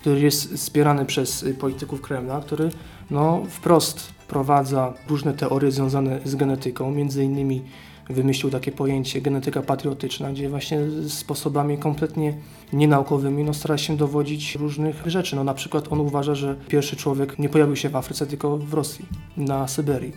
który 0.01 0.21
jest 0.21 0.53
wspierany 0.53 1.05
przez 1.05 1.45
polityków 1.59 2.01
Kremla, 2.01 2.41
który 2.41 2.69
no, 3.11 3.43
wprost 3.49 3.99
wprowadza 3.99 4.93
różne 5.09 5.33
teorie 5.33 5.71
związane 5.71 6.19
z 6.25 6.35
genetyką, 6.35 6.91
między 6.91 7.23
innymi 7.23 7.61
wymyślił 8.09 8.51
takie 8.51 8.71
pojęcie 8.71 9.21
genetyka 9.21 9.61
patriotyczna, 9.61 10.31
gdzie 10.31 10.49
właśnie 10.49 10.79
sposobami 11.07 11.77
kompletnie 11.77 12.33
nienaukowymi 12.73 13.43
no, 13.43 13.53
stara 13.53 13.77
się 13.77 13.97
dowodzić 13.97 14.55
różnych 14.55 15.03
rzeczy. 15.05 15.35
No, 15.35 15.43
na 15.43 15.53
przykład 15.53 15.91
on 15.91 15.99
uważa, 15.99 16.35
że 16.35 16.55
pierwszy 16.67 16.95
człowiek 16.95 17.39
nie 17.39 17.49
pojawił 17.49 17.75
się 17.75 17.89
w 17.89 17.95
Afryce, 17.95 18.27
tylko 18.27 18.57
w 18.57 18.73
Rosji, 18.73 19.05
na 19.37 19.67
Syberii. 19.67 20.13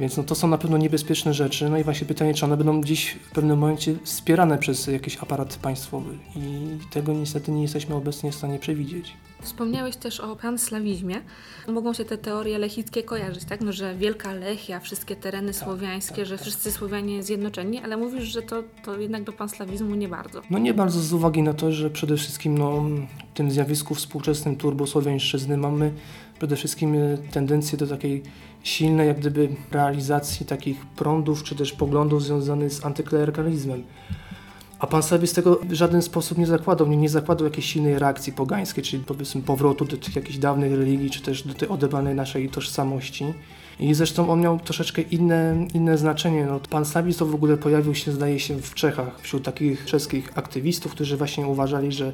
Więc 0.00 0.16
no, 0.16 0.22
to 0.22 0.34
są 0.34 0.48
na 0.48 0.58
pewno 0.58 0.78
niebezpieczne 0.78 1.34
rzeczy. 1.34 1.68
No 1.68 1.78
i 1.78 1.84
właśnie 1.84 2.06
pytanie, 2.06 2.34
czy 2.34 2.44
one 2.44 2.56
będą 2.56 2.80
gdzieś 2.80 3.10
w 3.10 3.30
pewnym 3.30 3.58
momencie 3.58 3.94
wspierane 4.04 4.58
przez 4.58 4.86
jakiś 4.86 5.16
aparat 5.16 5.56
państwowy. 5.56 6.18
I 6.36 6.78
tego 6.90 7.12
niestety 7.12 7.52
nie 7.52 7.62
jesteśmy 7.62 7.94
obecnie 7.94 8.32
w 8.32 8.34
stanie 8.34 8.58
przewidzieć. 8.58 9.12
Wspomniałeś 9.42 9.96
też 9.96 10.20
o 10.20 10.36
panslawizmie. 10.36 11.14
Mogą 11.68 11.92
się 11.92 12.04
te 12.04 12.18
teorie 12.18 12.58
lechickie 12.58 13.02
kojarzyć, 13.02 13.44
tak? 13.44 13.60
No, 13.60 13.72
że 13.72 13.94
Wielka 13.94 14.32
Lechia, 14.32 14.80
wszystkie 14.80 15.16
tereny 15.16 15.52
tak, 15.52 15.62
słowiańskie, 15.64 16.16
tak, 16.16 16.26
że 16.26 16.34
tak. 16.34 16.42
wszyscy 16.42 16.72
Słowianie 16.72 17.22
zjednoczeni, 17.22 17.78
ale 17.78 17.96
mówisz, 17.96 18.24
że 18.24 18.42
to, 18.42 18.62
to 18.84 18.98
jednak 18.98 19.24
do 19.24 19.32
panslawizmu 19.32 19.94
nie 19.94 20.08
bardzo. 20.08 20.42
No 20.50 20.58
nie 20.58 20.74
bardzo 20.74 21.00
z 21.00 21.12
uwagi 21.12 21.42
na 21.42 21.54
to, 21.54 21.72
że 21.72 21.90
przede 21.90 22.16
wszystkim 22.16 22.58
no, 22.58 22.82
w 23.32 23.36
tym 23.36 23.50
zjawisku 23.50 23.94
współczesnym 23.94 24.56
turbosłowiańszczyzny 24.56 25.56
mamy 25.56 25.92
przede 26.38 26.56
wszystkim 26.56 26.94
e, 26.94 27.18
tendencję 27.18 27.78
do 27.78 27.86
takiej 27.86 28.22
silnej 28.62 29.08
jak 29.08 29.18
gdyby 29.18 29.48
realizacji 29.72 30.46
takich 30.46 30.86
prądów 30.86 31.42
czy 31.42 31.54
też 31.54 31.72
poglądów 31.72 32.24
związanych 32.24 32.72
z 32.72 32.84
antyklerykalizmem. 32.84 33.82
A 34.78 34.86
pan 34.86 35.02
sobie 35.02 35.26
z 35.26 35.32
tego 35.32 35.60
w 35.62 35.72
żaden 35.72 36.02
sposób 36.02 36.38
nie 36.38 36.46
zakładał, 36.46 36.86
nie, 36.86 36.96
nie 36.96 37.08
zakładał 37.08 37.44
jakiejś 37.44 37.66
silnej 37.66 37.98
reakcji 37.98 38.32
pogańskiej, 38.32 38.84
czyli 38.84 39.04
powiedzmy 39.04 39.42
powrotu 39.42 39.84
do 39.84 39.96
tych 39.96 40.16
jakichś 40.16 40.38
dawnych 40.38 40.72
religii, 40.72 41.10
czy 41.10 41.22
też 41.22 41.42
do 41.42 41.54
tej 41.54 41.68
odebranej 41.68 42.14
naszej 42.14 42.48
tożsamości. 42.48 43.24
I 43.80 43.94
zresztą 43.94 44.30
on 44.30 44.40
miał 44.40 44.58
troszeczkę 44.58 45.02
inne, 45.02 45.66
inne 45.74 45.98
znaczenie. 45.98 46.46
No, 46.46 46.60
pan 46.70 46.84
Slawis 46.84 47.16
to 47.16 47.26
w 47.26 47.34
ogóle 47.34 47.56
pojawił 47.56 47.94
się, 47.94 48.12
zdaje 48.12 48.40
się, 48.40 48.56
w 48.56 48.74
Czechach, 48.74 49.20
wśród 49.20 49.44
takich 49.44 49.84
czeskich 49.84 50.38
aktywistów, 50.38 50.92
którzy 50.92 51.16
właśnie 51.16 51.46
uważali, 51.46 51.92
że 51.92 52.12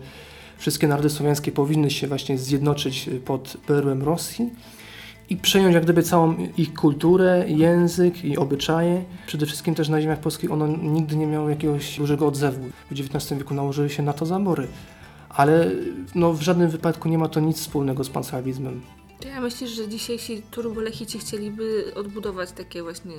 wszystkie 0.58 0.88
narody 0.88 1.10
słowiańskie 1.10 1.52
powinny 1.52 1.90
się 1.90 2.06
właśnie 2.06 2.38
zjednoczyć 2.38 3.10
pod 3.24 3.56
perłem 3.66 4.02
Rosji 4.02 4.50
i 5.30 5.36
przejąć 5.36 5.74
jak 5.74 5.84
gdyby 5.84 6.02
całą 6.02 6.36
ich 6.58 6.74
kulturę, 6.74 7.44
język 7.48 8.24
i 8.24 8.38
obyczaje. 8.38 9.04
Przede 9.26 9.46
wszystkim 9.46 9.74
też 9.74 9.88
na 9.88 10.00
ziemiach 10.00 10.20
polskich 10.20 10.52
ono 10.52 10.66
nigdy 10.66 11.16
nie 11.16 11.26
miało 11.26 11.48
jakiegoś 11.48 11.98
dużego 11.98 12.26
odzewu. 12.26 12.68
W 12.90 12.92
XIX 12.92 13.38
wieku 13.38 13.54
nałożyły 13.54 13.90
się 13.90 14.02
na 14.02 14.12
to 14.12 14.26
zabory. 14.26 14.66
Ale 15.28 15.70
no, 16.14 16.32
w 16.32 16.42
żadnym 16.42 16.70
wypadku 16.70 17.08
nie 17.08 17.18
ma 17.18 17.28
to 17.28 17.40
nic 17.40 17.56
wspólnego 17.56 18.04
z 18.04 18.10
panslawizmem. 18.10 18.80
Ja 19.24 19.40
myślisz, 19.40 19.70
że 19.70 19.88
dzisiejsi 19.88 20.42
turbolechici 20.50 21.18
chcieliby 21.18 21.92
odbudować 21.94 22.52
takie 22.52 22.82
właśnie 22.82 23.14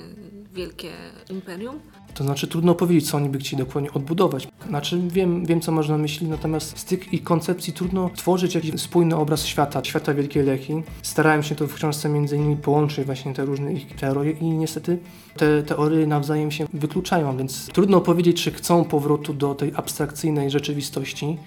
wielkie 0.54 0.90
imperium? 1.30 1.80
To 2.14 2.24
znaczy 2.24 2.46
trudno 2.46 2.74
powiedzieć, 2.74 3.10
co 3.10 3.16
oni 3.16 3.28
by 3.28 3.38
chcieli 3.38 3.62
dokładnie 3.64 3.92
odbudować. 3.92 4.48
Znaczy 4.68 5.00
wiem, 5.08 5.46
wiem 5.46 5.60
co 5.60 5.72
można 5.72 5.98
myśleć, 5.98 6.30
natomiast 6.30 6.78
z 6.78 6.84
tych 6.84 7.12
ich 7.12 7.24
koncepcji 7.24 7.72
trudno 7.72 8.10
tworzyć 8.16 8.54
jakiś 8.54 8.80
spójny 8.80 9.16
obraz 9.16 9.46
świata, 9.46 9.84
świata 9.84 10.14
Wielkiej 10.14 10.42
Lechi. 10.42 10.82
Starałem 11.02 11.42
się 11.42 11.54
to 11.54 11.66
w 11.66 11.74
książce 11.74 12.08
między 12.08 12.36
innymi 12.36 12.56
połączyć 12.56 13.06
właśnie 13.06 13.34
te 13.34 13.44
różne 13.44 13.72
ich 13.72 13.96
teorie 13.96 14.32
i 14.32 14.44
niestety 14.44 14.98
te 15.36 15.62
teorie 15.62 16.06
nawzajem 16.06 16.50
się 16.50 16.66
wykluczają, 16.72 17.36
więc 17.36 17.66
trudno 17.66 18.00
powiedzieć, 18.00 18.42
czy 18.42 18.50
chcą 18.50 18.84
powrotu 18.84 19.34
do 19.34 19.54
tej 19.54 19.72
abstrakcyjnej 19.76 20.50
rzeczywistości, 20.50 21.38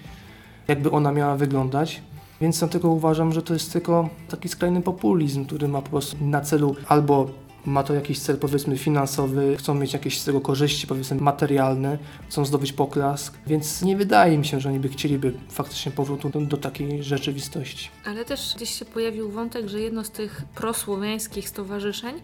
jakby 0.68 0.90
ona 0.90 1.12
miała 1.12 1.36
wyglądać. 1.36 2.02
Więc 2.40 2.58
dlatego 2.58 2.88
uważam, 2.88 3.32
że 3.32 3.42
to 3.42 3.54
jest 3.54 3.72
tylko 3.72 4.08
taki 4.28 4.48
skrajny 4.48 4.82
populizm, 4.82 5.46
który 5.46 5.68
ma 5.68 5.82
po 5.82 5.90
prostu 5.90 6.16
na 6.20 6.40
celu 6.40 6.76
albo 6.88 7.30
ma 7.66 7.82
to 7.82 7.94
jakiś 7.94 8.18
cel 8.18 8.38
powiedzmy 8.38 8.78
finansowy, 8.78 9.56
chcą 9.56 9.74
mieć 9.74 9.92
jakieś 9.92 10.20
z 10.20 10.24
tego 10.24 10.40
korzyści 10.40 10.86
powiedzmy 10.86 11.16
materialne, 11.16 11.98
chcą 12.28 12.44
zdobyć 12.44 12.72
poklask, 12.72 13.34
więc 13.46 13.82
nie 13.82 13.96
wydaje 13.96 14.38
mi 14.38 14.44
się, 14.46 14.60
że 14.60 14.68
oni 14.68 14.80
by 14.80 14.88
chcieliby 14.88 15.32
faktycznie 15.48 15.92
powrotu 15.92 16.28
do, 16.30 16.40
do 16.40 16.56
takiej 16.56 17.02
rzeczywistości. 17.02 17.88
Ale 18.04 18.24
też 18.24 18.54
gdzieś 18.56 18.78
się 18.78 18.84
pojawił 18.84 19.30
wątek, 19.30 19.68
że 19.68 19.80
jedno 19.80 20.04
z 20.04 20.10
tych 20.10 20.42
prosłowiańskich 20.54 21.48
stowarzyszeń 21.48 22.14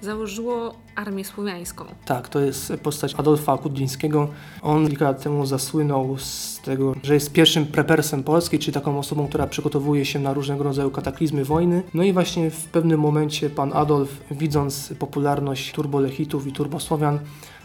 założyło 0.00 0.74
Armię 0.94 1.24
Słowiańską. 1.24 1.84
Tak, 2.04 2.28
to 2.28 2.40
jest 2.40 2.72
postać 2.82 3.14
Adolfa 3.14 3.58
Kudlińskiego. 3.58 4.28
On 4.62 4.88
kilka 4.88 5.04
lat 5.04 5.22
temu 5.22 5.46
zasłynął 5.46 6.18
z 6.18 6.60
tego, 6.64 6.94
że 7.02 7.14
jest 7.14 7.32
pierwszym 7.32 7.66
prepersem 7.66 8.22
Polski, 8.22 8.58
czyli 8.58 8.72
taką 8.72 8.98
osobą, 8.98 9.28
która 9.28 9.46
przygotowuje 9.46 10.04
się 10.04 10.18
na 10.18 10.34
różnego 10.34 10.64
rodzaju 10.64 10.90
kataklizmy 10.90 11.44
wojny. 11.44 11.82
No 11.94 12.02
i 12.02 12.12
właśnie 12.12 12.50
w 12.50 12.64
pewnym 12.64 13.00
momencie 13.00 13.50
pan 13.50 13.72
Adolf, 13.72 14.20
widząc 14.30 14.94
popularność 14.98 15.72
turbolechitów 15.72 16.46
i 16.46 16.52
turbosłowian, 16.52 17.18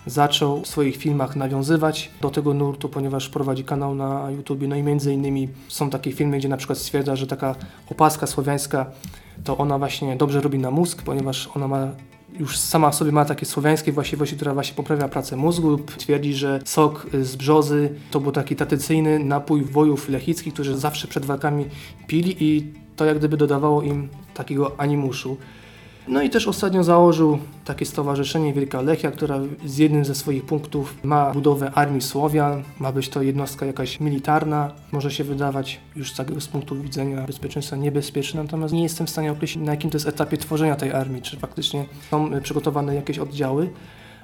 zaczął 0.06 0.62
w 0.62 0.68
swoich 0.68 0.98
filmach 0.98 1.36
nawiązywać 1.36 2.12
do 2.22 2.30
tego 2.30 2.54
nurtu, 2.54 2.90
ponieważ 2.90 3.30
prowadzi 3.30 3.64
kanał 3.64 3.96
na 3.96 4.32
YouTube. 4.32 4.60
No 4.68 4.76
i 4.76 4.84
między 4.84 5.14
innymi 5.14 5.50
są 5.68 5.90
takie 5.90 6.12
filmy, 6.12 6.38
gdzie 6.38 6.50
na 6.50 6.58
przykład 6.58 6.78
stwierdza, 6.78 7.16
że 7.16 7.28
taka 7.28 7.56
opaska 7.92 8.28
słowiańska 8.28 8.86
to 9.44 9.58
ona 9.58 9.78
właśnie 9.78 10.16
dobrze 10.18 10.42
robi 10.42 10.60
na 10.60 10.72
mózg, 10.72 11.02
ponieważ 11.02 11.50
ona 11.56 11.68
ma 11.68 11.88
już 12.40 12.58
sama 12.58 12.92
w 12.92 12.96
sobie 12.96 13.12
ma 13.12 13.26
takie 13.26 13.46
słowiańskie 13.46 13.92
właściwości, 13.92 14.36
która 14.36 14.54
właśnie 14.54 14.76
poprawia 14.76 15.08
pracę 15.08 15.36
mózgu. 15.36 15.78
Twierdzi, 15.78 16.34
że 16.34 16.60
sok 16.66 17.08
z 17.22 17.36
brzozy 17.36 17.90
to 18.12 18.20
był 18.20 18.32
taki 18.32 18.56
tradycyjny 18.56 19.20
napój 19.20 19.66
wojów 19.66 20.10
lechickich, 20.10 20.54
którzy 20.54 20.78
zawsze 20.78 21.08
przed 21.08 21.26
walkami 21.26 21.66
pili 22.08 22.36
i 22.40 22.74
to 22.96 23.06
jak 23.06 23.18
gdyby 23.18 23.38
dodawało 23.38 23.82
im 23.82 24.10
takiego 24.34 24.80
animuszu. 24.80 25.38
No 26.08 26.22
i 26.22 26.30
też 26.30 26.48
ostatnio 26.48 26.84
założył 26.84 27.40
takie 27.66 27.86
stowarzyszenie 27.86 28.54
Wielka 28.54 28.82
Lechia, 28.82 29.12
która 29.12 29.40
z 29.66 29.78
jednym 29.78 30.06
ze 30.06 30.16
swoich 30.16 30.46
punktów 30.46 30.96
ma 31.04 31.32
budowę 31.34 31.72
Armii 31.76 32.02
Słowian. 32.02 32.64
Ma 32.80 32.92
być 32.92 33.10
to 33.10 33.22
jednostka 33.22 33.66
jakaś 33.66 34.00
militarna. 34.00 34.72
Może 34.92 35.12
się 35.12 35.24
wydawać 35.24 35.80
już 35.96 36.12
z 36.12 36.16
takiego 36.16 36.42
z 36.42 36.48
punktu 36.48 36.82
widzenia 36.82 37.22
bezpieczeństwa 37.22 37.76
niebezpieczne, 37.76 38.44
natomiast 38.44 38.74
nie 38.74 38.84
jestem 38.84 39.08
w 39.08 39.10
stanie 39.10 39.32
określić 39.32 39.66
na 39.66 39.72
jakim 39.72 39.90
to 39.90 39.96
jest 39.96 40.08
etapie 40.08 40.38
tworzenia 40.38 40.76
tej 40.76 40.92
armii, 40.92 41.22
czy 41.22 41.38
faktycznie 41.38 41.86
są 42.12 42.42
przygotowane 42.42 42.96
jakieś 42.96 43.20
oddziały 43.20 43.70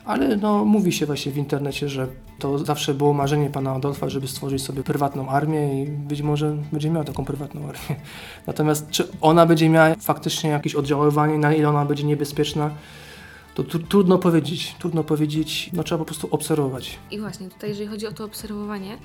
ale 0.08 0.38
no, 0.38 0.66
mówi 0.66 0.92
się 0.92 1.06
właśnie 1.06 1.32
w 1.32 1.38
internecie, 1.38 1.90
że 1.90 2.08
to 2.40 2.58
zawsze 2.60 2.94
było 2.94 3.14
marzenie 3.14 3.50
pana 3.50 3.72
Adolfa, 3.74 4.10
żeby 4.10 4.28
stworzyć 4.28 4.64
sobie 4.64 4.84
prywatną 4.84 5.30
armię 5.30 5.84
i 5.84 5.86
być 5.88 6.22
może 6.22 6.58
będzie 6.72 6.90
miał 6.90 7.04
taką 7.04 7.26
prywatną 7.26 7.62
armię. 7.62 8.02
Natomiast 8.48 8.90
czy 8.90 9.08
ona 9.22 9.46
będzie 9.46 9.70
miała 9.70 9.96
faktycznie 9.96 10.50
jakieś 10.50 10.76
oddziaływanie, 10.76 11.38
na 11.38 11.54
ile 11.54 11.70
ona 11.70 11.86
będzie 11.86 12.04
niebezpieczna, 12.04 12.72
to 13.56 13.64
trudno 13.64 14.18
powiedzieć. 14.18 14.76
Trudno 14.80 15.04
powiedzieć, 15.04 15.70
no 15.74 15.84
trzeba 15.84 16.00
po 16.00 16.06
prostu 16.06 16.28
obserwować. 16.32 17.00
I 17.12 17.20
właśnie 17.20 17.50
tutaj, 17.50 17.70
jeżeli 17.70 17.88
chodzi 17.88 18.08
o 18.08 18.12
to 18.12 18.24
obserwowanie, 18.24 18.98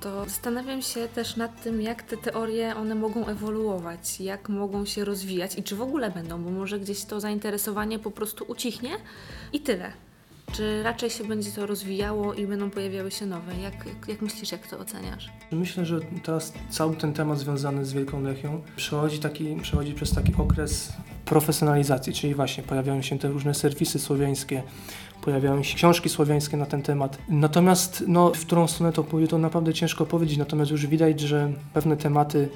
to 0.00 0.24
zastanawiam 0.24 0.82
się 0.82 1.08
też 1.08 1.36
nad 1.36 1.62
tym, 1.62 1.82
jak 1.82 2.02
te 2.02 2.16
teorie 2.16 2.76
one 2.76 2.94
mogą 2.94 3.26
ewoluować, 3.26 4.20
jak 4.20 4.48
mogą 4.48 4.84
się 4.84 5.04
rozwijać 5.04 5.58
i 5.58 5.62
czy 5.62 5.76
w 5.76 5.82
ogóle 5.82 6.10
będą, 6.10 6.42
bo 6.42 6.50
może 6.50 6.80
gdzieś 6.80 7.04
to 7.04 7.20
zainteresowanie 7.20 7.98
po 7.98 8.10
prostu 8.10 8.44
ucichnie 8.48 8.90
i 9.52 9.60
tyle. 9.60 9.92
Czy 10.52 10.82
raczej 10.82 11.10
się 11.10 11.24
będzie 11.24 11.50
to 11.50 11.66
rozwijało 11.66 12.34
i 12.34 12.46
będą 12.46 12.70
pojawiały 12.70 13.10
się 13.10 13.26
nowe? 13.26 13.56
Jak, 13.56 13.74
jak, 14.08 14.22
myślisz, 14.22 14.52
jak 14.52 14.66
to 14.66 14.78
oceniasz? 14.78 15.30
Myślę, 15.52 15.84
że 15.84 16.00
teraz 16.22 16.52
cały 16.70 16.96
ten 16.96 17.12
temat 17.12 17.38
związany 17.38 17.84
z 17.84 17.92
Wielką 17.92 18.22
Lechią 18.22 18.62
przechodzi, 18.76 19.18
taki, 19.18 19.56
przechodzi 19.62 19.94
przez 19.94 20.14
taki 20.14 20.34
okres 20.38 20.92
profesjonalizacji, 21.24 22.12
czyli 22.12 22.34
właśnie 22.34 22.62
pojawiają 22.62 23.02
się 23.02 23.18
te 23.18 23.28
różne 23.28 23.54
serwisy 23.54 23.98
słowiańskie, 23.98 24.62
pojawiają 25.22 25.62
się 25.62 25.76
książki 25.76 26.08
słowiańskie 26.08 26.56
na 26.56 26.66
ten 26.66 26.82
temat. 26.82 27.18
Natomiast 27.28 28.04
no, 28.08 28.32
w 28.34 28.46
którą 28.46 28.68
stronę 28.68 28.92
to 28.92 29.04
pójdzie, 29.04 29.28
to 29.28 29.38
naprawdę 29.38 29.74
ciężko 29.74 30.06
powiedzieć, 30.06 30.38
natomiast 30.38 30.70
już 30.70 30.86
widać, 30.86 31.20
że 31.20 31.52
pewne 31.74 31.96
tematy 31.96 32.48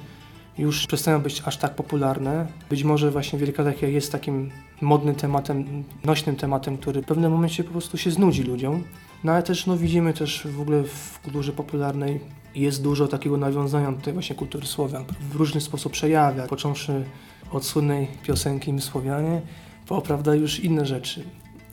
już 0.59 0.87
przestają 0.87 1.21
być 1.21 1.41
aż 1.45 1.57
tak 1.57 1.75
popularne. 1.75 2.47
Być 2.69 2.83
może 2.83 3.11
właśnie 3.11 3.39
Wielka 3.39 3.63
Lechia 3.63 3.87
jest 3.87 4.11
takim 4.11 4.51
modnym 4.81 5.15
tematem, 5.15 5.83
nośnym 6.05 6.35
tematem, 6.35 6.77
który 6.77 7.01
w 7.01 7.05
pewnym 7.05 7.31
momencie 7.31 7.63
po 7.63 7.71
prostu 7.71 7.97
się 7.97 8.11
znudzi 8.11 8.43
ludziom. 8.43 8.83
No 9.23 9.31
ale 9.31 9.43
też 9.43 9.65
no, 9.65 9.77
widzimy 9.77 10.13
też 10.13 10.47
w 10.47 10.61
ogóle 10.61 10.83
w 10.83 11.19
kulturze 11.23 11.51
popularnej 11.51 12.19
jest 12.55 12.83
dużo 12.83 13.07
takiego 13.07 13.37
nawiązania 13.37 13.91
do 13.91 14.01
tej 14.01 14.13
właśnie 14.13 14.35
kultury 14.35 14.65
Słowian. 14.65 15.05
W 15.31 15.35
różny 15.35 15.61
sposób 15.61 15.91
przejawia, 15.91 16.47
począwszy 16.47 17.03
od 17.51 17.65
słynnej 17.65 18.07
piosenki 18.23 18.73
My 18.73 18.81
Słowianie, 18.81 19.41
po 19.87 20.01
prawda 20.01 20.35
już 20.35 20.59
inne 20.59 20.85
rzeczy. 20.85 21.23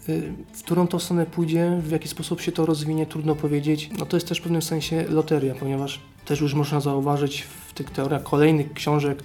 Y, 0.08 0.32
w 0.52 0.62
którą 0.62 0.86
to 0.86 1.00
stronę 1.00 1.26
pójdzie, 1.26 1.80
w 1.82 1.90
jaki 1.90 2.08
sposób 2.08 2.40
się 2.40 2.52
to 2.52 2.66
rozwinie, 2.66 3.06
trudno 3.06 3.34
powiedzieć. 3.34 3.90
No 3.98 4.06
to 4.06 4.16
jest 4.16 4.28
też 4.28 4.38
w 4.38 4.42
pewnym 4.42 4.62
sensie 4.62 5.04
loteria, 5.08 5.54
ponieważ 5.54 6.00
też 6.24 6.40
już 6.40 6.54
można 6.54 6.80
zauważyć 6.80 7.42
w 7.42 7.72
tych 7.72 7.90
teoriach 7.90 8.22
kolejnych 8.22 8.72
książek 8.72 9.22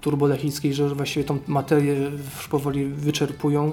turbolechickich, 0.00 0.74
że 0.74 0.94
właściwie 0.94 1.24
tą 1.24 1.38
materię 1.46 1.94
już 2.36 2.48
powoli 2.48 2.86
wyczerpują 2.86 3.72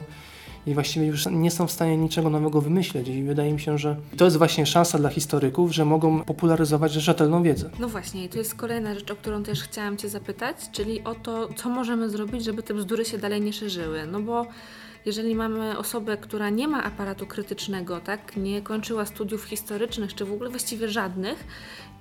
i 0.68 0.74
właściwie 0.74 1.06
już 1.06 1.25
nie 1.32 1.51
są 1.51 1.68
w 1.68 1.72
stanie 1.72 1.98
niczego 1.98 2.30
nowego 2.30 2.62
wymyśleć. 2.62 3.08
I 3.08 3.24
wydaje 3.24 3.53
mi 3.53 3.60
się, 3.60 3.77
że 3.77 3.96
to 4.18 4.25
jest 4.25 4.38
właśnie 4.38 4.65
szansa 4.65 4.98
dla 4.98 5.10
historyków, 5.10 5.74
że 5.74 5.86
mogą 5.86 6.24
popularyzować 6.24 6.91
rzetelną 6.91 7.44
wiedzę. 7.44 7.70
No 7.80 7.88
właśnie, 7.88 8.25
i 8.25 8.30
to 8.30 8.38
jest 8.38 8.56
kolejna 8.56 8.94
rzecz, 8.94 9.12
o 9.12 9.15
którą 9.15 9.44
też 9.44 9.63
chciałam 9.63 9.98
Cię 9.98 10.10
zapytać, 10.10 10.56
czyli 10.72 11.03
o 11.03 11.15
to, 11.15 11.50
co 11.56 11.70
możemy 11.70 12.10
zrobić, 12.10 12.44
żeby 12.44 12.63
te 12.63 12.74
bzdury 12.74 13.06
się 13.06 13.18
dalej 13.18 13.41
nie 13.41 13.53
szerzyły. 13.53 14.08
No 14.12 14.20
bo 14.20 14.48
jeżeli 15.05 15.36
mamy 15.36 15.77
osobę, 15.77 16.17
która 16.17 16.50
nie 16.50 16.67
ma 16.67 16.84
aparatu 16.84 17.27
krytycznego, 17.27 18.00
tak, 18.00 18.38
nie 18.38 18.62
kończyła 18.62 19.05
studiów 19.05 19.43
historycznych, 19.43 20.15
czy 20.15 20.25
w 20.25 20.34
ogóle 20.34 20.50
właściwie 20.50 20.89
żadnych 20.89 21.43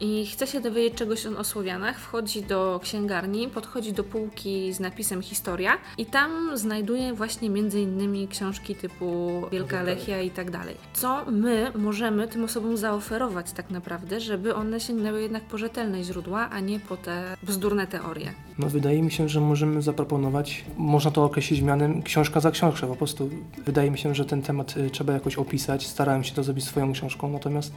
i 0.00 0.26
chce 0.26 0.46
się 0.46 0.60
dowiedzieć 0.60 0.94
czegoś 0.98 1.26
o 1.26 1.44
Słowianach, 1.44 1.98
wchodzi 1.98 2.42
do 2.42 2.80
księgarni, 2.82 3.48
podchodzi 3.48 3.92
do 3.92 4.04
półki 4.04 4.72
z 4.72 4.80
napisem 4.80 5.22
historia 5.22 5.72
i 5.98 6.06
tam 6.06 6.56
znajduje 6.58 7.14
właśnie 7.14 7.50
między 7.50 7.80
innymi 7.80 8.28
książki 8.28 8.74
typu 8.74 9.42
Wielka 9.52 9.82
Lechia 9.82 10.20
i 10.20 10.30
tak 10.30 10.50
dalej. 10.50 10.74
Co 10.92 11.24
my 11.30 11.72
możemy 11.74 12.28
tym 12.28 12.44
osobom 12.44 12.76
zaoferować 12.76 13.52
tak 13.52 13.70
naprawdę, 13.70 14.20
żeby 14.20 14.54
one 14.54 14.80
sięgnęły 14.80 15.22
jednak 15.22 15.42
po 15.42 15.58
rzetelne 15.58 16.04
źródła, 16.04 16.50
a 16.50 16.60
nie 16.60 16.80
po 16.80 16.96
te 16.96 17.36
bzdurne 17.42 17.86
teorie? 17.86 18.32
No 18.58 18.68
wydaje 18.68 19.02
mi 19.02 19.10
się, 19.10 19.28
że 19.28 19.40
możemy 19.40 19.82
zaproponować, 19.82 20.64
można 20.76 21.10
to 21.10 21.24
określić 21.24 21.60
mianem 21.60 22.02
książka 22.02 22.40
za 22.40 22.50
książkę, 22.50 22.86
po 22.86 22.96
prostu 22.96 23.30
wydaje 23.64 23.90
mi 23.90 23.98
się, 23.98 24.14
że 24.14 24.24
ten 24.24 24.42
temat 24.42 24.76
y, 24.76 24.90
trzeba 24.90 25.12
jakoś 25.12 25.36
opisać, 25.36 25.86
starałem 25.86 26.24
się 26.24 26.34
to 26.34 26.42
zrobić 26.42 26.64
swoją 26.64 26.92
książką, 26.92 27.28
natomiast 27.28 27.72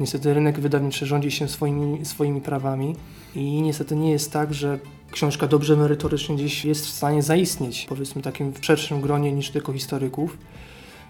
Niestety 0.00 0.34
rynek 0.34 0.60
wydawniczy 0.60 1.06
rządzi 1.06 1.30
się 1.30 1.48
swoimi, 1.48 2.04
swoimi 2.04 2.40
prawami 2.40 2.96
i 3.34 3.62
niestety 3.62 3.96
nie 3.96 4.10
jest 4.10 4.32
tak, 4.32 4.54
że 4.54 4.78
książka 5.10 5.46
dobrze 5.46 5.76
merytorycznie 5.76 6.36
gdzieś 6.36 6.64
jest 6.64 6.86
w 6.86 6.90
stanie 6.90 7.22
zaistnieć, 7.22 7.86
powiedzmy 7.88 8.22
takim 8.22 8.52
w 8.52 8.66
szerszym 8.66 9.00
gronie 9.00 9.32
niż 9.32 9.50
tylko 9.50 9.72
historyków. 9.72 10.38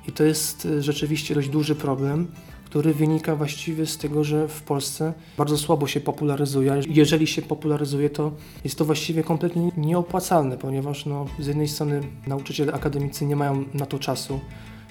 I 0.09 0.13
to 0.13 0.25
jest 0.25 0.67
e, 0.67 0.83
rzeczywiście 0.83 1.35
dość 1.35 1.49
duży 1.49 1.75
problem, 1.75 2.27
który 2.65 2.95
wynika 2.95 3.37
właściwie 3.37 3.87
z 3.87 3.99
tego, 3.99 4.25
że 4.25 4.49
w 4.49 4.63
Polsce 4.63 5.13
bardzo 5.39 5.59
słabo 5.59 5.87
się 5.87 6.01
popularyzuje. 6.01 6.81
Jeżeli 6.89 7.27
się 7.27 7.43
popularyzuje, 7.43 8.11
to 8.11 8.33
jest 8.65 8.79
to 8.79 8.85
właściwie 8.85 9.23
kompletnie 9.23 9.71
nieopłacalne, 9.77 10.59
ponieważ 10.59 11.07
no, 11.07 11.27
z 11.39 11.47
jednej 11.47 11.69
strony 11.69 12.01
nauczyciele 12.27 12.73
akademicy 12.73 13.27
nie 13.27 13.37
mają 13.37 13.65
na 13.75 13.87
to 13.87 13.99
czasu, 13.99 14.41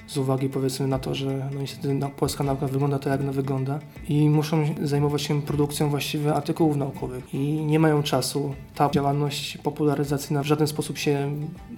z 0.06 0.16
uwagi 0.16 0.48
powiedzmy 0.48 0.86
na 0.86 0.98
to, 0.98 1.14
że 1.14 1.48
no 1.54 1.60
niestety 1.60 1.94
na, 1.94 2.08
polska 2.08 2.44
nauka 2.44 2.66
wygląda 2.66 2.98
tak, 2.98 3.12
jak 3.12 3.20
ona 3.20 3.32
wygląda 3.32 3.78
i 4.08 4.30
muszą 4.30 4.64
zajmować 4.82 5.22
się 5.22 5.42
produkcją 5.42 5.90
właściwie 5.90 6.34
artykułów 6.34 6.76
naukowych 6.76 7.34
i 7.34 7.38
nie 7.64 7.78
mają 7.78 8.02
czasu. 8.02 8.54
Ta 8.74 8.90
działalność 8.90 9.58
popularyzacyjna 9.58 10.42
w 10.42 10.46
żaden 10.46 10.66
sposób 10.66 10.98
się 10.98 11.32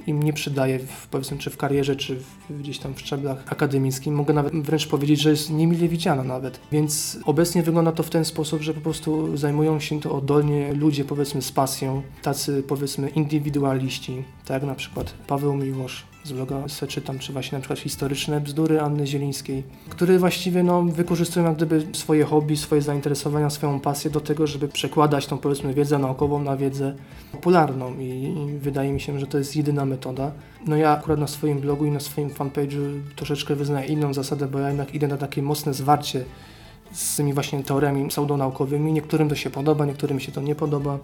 im 0.06 0.22
nie 0.22 0.32
przydaje, 0.32 0.78
w, 0.78 1.06
powiedzmy, 1.06 1.38
czy 1.38 1.50
w 1.50 1.56
karierze, 1.56 1.96
czy 1.96 2.16
w, 2.16 2.58
gdzieś 2.60 2.78
tam 2.78 2.94
w 2.94 3.00
szczeblach 3.00 3.52
akademickich. 3.52 4.12
Mogę 4.12 4.34
nawet 4.34 4.54
wręcz 4.54 4.86
powiedzieć, 4.86 5.20
że 5.20 5.30
jest 5.30 5.50
niemile 5.50 5.88
widziana 5.88 6.24
nawet. 6.24 6.60
Więc 6.72 7.18
obecnie 7.24 7.62
wygląda 7.62 7.92
to 7.92 8.02
w 8.02 8.10
ten 8.10 8.24
sposób, 8.24 8.62
że 8.62 8.74
po 8.74 8.80
prostu 8.80 9.36
zajmują 9.36 9.80
się 9.80 10.00
to 10.00 10.16
oddolnie 10.16 10.72
ludzie, 10.74 11.04
powiedzmy, 11.04 11.42
z 11.42 11.52
pasją, 11.52 12.02
tacy, 12.22 12.62
powiedzmy, 12.68 13.08
indywidualiści, 13.08 14.24
tak 14.44 14.54
jak 14.54 14.62
na 14.62 14.74
przykład 14.74 15.14
Paweł 15.26 15.54
Miłosz, 15.54 16.04
z 16.28 16.32
bloga 16.32 16.68
se 16.68 16.86
czytam, 16.86 17.18
czy 17.18 17.32
właśnie 17.32 17.58
na 17.58 17.62
przykład 17.62 17.78
historyczne 17.78 18.40
bzdury 18.40 18.80
Anny 18.80 19.06
Zielińskiej, 19.06 19.62
które 19.88 20.18
właściwie 20.18 20.62
no, 20.62 20.82
wykorzystują 20.82 21.46
jak 21.46 21.56
gdyby 21.56 21.86
swoje 21.92 22.24
hobby, 22.24 22.56
swoje 22.56 22.82
zainteresowania, 22.82 23.50
swoją 23.50 23.80
pasję 23.80 24.10
do 24.10 24.20
tego, 24.20 24.46
żeby 24.46 24.68
przekładać 24.68 25.26
tą 25.26 25.38
powiedzmy 25.38 25.74
wiedzę 25.74 25.98
naukową 25.98 26.42
na 26.42 26.56
wiedzę 26.56 26.94
popularną 27.32 27.98
I, 27.98 28.04
i 28.04 28.58
wydaje 28.58 28.92
mi 28.92 29.00
się, 29.00 29.20
że 29.20 29.26
to 29.26 29.38
jest 29.38 29.56
jedyna 29.56 29.84
metoda. 29.84 30.32
No 30.66 30.76
ja 30.76 30.90
akurat 30.90 31.18
na 31.18 31.26
swoim 31.26 31.60
blogu 31.60 31.84
i 31.86 31.90
na 31.90 32.00
swoim 32.00 32.30
fanpage'u 32.30 33.00
troszeczkę 33.16 33.54
wyznaję 33.54 33.88
inną 33.88 34.14
zasadę, 34.14 34.48
bo 34.48 34.58
ja 34.58 34.68
jednak 34.68 34.94
idę 34.94 35.08
na 35.08 35.16
takie 35.16 35.42
mocne 35.42 35.74
zwarcie 35.74 36.24
z 36.92 37.16
tymi 37.16 37.34
właśnie 37.34 37.64
teoriami 37.64 38.08
pseudonaukowymi. 38.08 38.92
Niektórym 38.92 39.28
to 39.28 39.34
się 39.34 39.50
podoba, 39.50 39.86
niektórym 39.86 40.20
się 40.20 40.32
to 40.32 40.40
nie 40.40 40.54
podoba. 40.54 40.98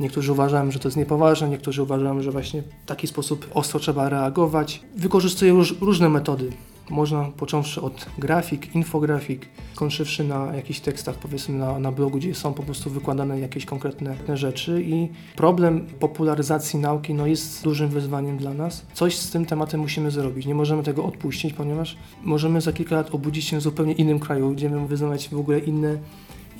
Niektórzy 0.00 0.32
uważają, 0.32 0.70
że 0.70 0.78
to 0.78 0.88
jest 0.88 0.96
niepoważne, 0.96 1.48
niektórzy 1.48 1.82
uważają, 1.82 2.22
że 2.22 2.30
właśnie 2.30 2.62
w 2.62 2.86
taki 2.86 3.06
sposób 3.06 3.50
ostro 3.54 3.80
trzeba 3.80 4.08
reagować. 4.08 4.80
Wykorzystuję 4.96 5.52
róż, 5.52 5.74
różne 5.80 6.08
metody. 6.08 6.52
Można 6.90 7.24
począwszy 7.24 7.80
od 7.80 8.06
grafik, 8.18 8.74
infografik, 8.74 9.48
skończywszy 9.74 10.24
na 10.24 10.56
jakichś 10.56 10.80
tekstach, 10.80 11.14
powiedzmy 11.14 11.58
na, 11.58 11.78
na 11.78 11.92
blogu, 11.92 12.18
gdzie 12.18 12.34
są 12.34 12.54
po 12.54 12.62
prostu 12.62 12.90
wykładane 12.90 13.40
jakieś 13.40 13.64
konkretne 13.64 14.36
rzeczy 14.36 14.82
i 14.82 15.08
problem 15.36 15.86
popularyzacji 16.00 16.78
nauki 16.78 17.14
no, 17.14 17.26
jest 17.26 17.64
dużym 17.64 17.88
wyzwaniem 17.88 18.36
dla 18.36 18.54
nas. 18.54 18.86
Coś 18.92 19.16
z 19.16 19.30
tym 19.30 19.46
tematem 19.46 19.80
musimy 19.80 20.10
zrobić. 20.10 20.46
Nie 20.46 20.54
możemy 20.54 20.82
tego 20.82 21.04
odpuścić, 21.04 21.52
ponieważ 21.52 21.96
możemy 22.22 22.60
za 22.60 22.72
kilka 22.72 22.96
lat 22.96 23.14
obudzić 23.14 23.44
się 23.44 23.58
w 23.58 23.60
zupełnie 23.60 23.92
innym 23.92 24.18
kraju, 24.18 24.48
będziemy 24.48 24.86
wyznawać 24.86 25.28
w 25.28 25.38
ogóle 25.38 25.58
inne 25.58 25.98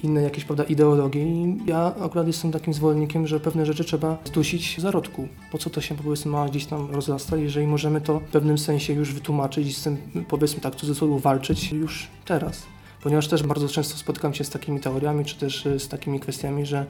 inne 0.02 0.22
jakieś 0.22 0.44
prawda, 0.44 0.64
ideologie 0.64 1.22
i 1.22 1.56
ja 1.66 1.94
akurat 2.00 2.26
jestem 2.26 2.52
takim 2.52 2.74
zwolennikiem, 2.74 3.26
że 3.26 3.40
pewne 3.40 3.66
rzeczy 3.66 3.84
trzeba 3.84 4.18
zdusić 4.24 4.76
w 4.78 4.80
zarodku. 4.80 5.28
Po 5.52 5.58
co 5.58 5.70
to 5.70 5.80
się 5.80 5.94
powiedzmy 5.94 6.30
ma 6.30 6.48
gdzieś 6.48 6.66
tam 6.66 6.90
rozrastać, 6.90 7.40
jeżeli 7.40 7.66
możemy 7.66 8.00
to 8.00 8.20
w 8.20 8.24
pewnym 8.24 8.58
sensie 8.58 8.92
już 8.92 9.14
wytłumaczyć 9.14 9.68
i 9.68 9.72
z 9.72 9.82
tym 9.82 9.96
powiedzmy 10.28 10.60
tak 10.60 10.76
cudzysłowie 10.76 11.20
walczyć 11.20 11.72
już 11.72 12.08
teraz. 12.24 12.62
Ponieważ 13.02 13.28
też 13.28 13.42
bardzo 13.42 13.68
często 13.68 13.98
spotykam 13.98 14.34
się 14.34 14.44
z 14.44 14.50
takimi 14.50 14.80
teoriami, 14.80 15.24
czy 15.24 15.36
też 15.36 15.66
y, 15.66 15.80
z 15.80 15.88
takimi 15.88 16.20
kwestiami, 16.20 16.66
że 16.66 16.86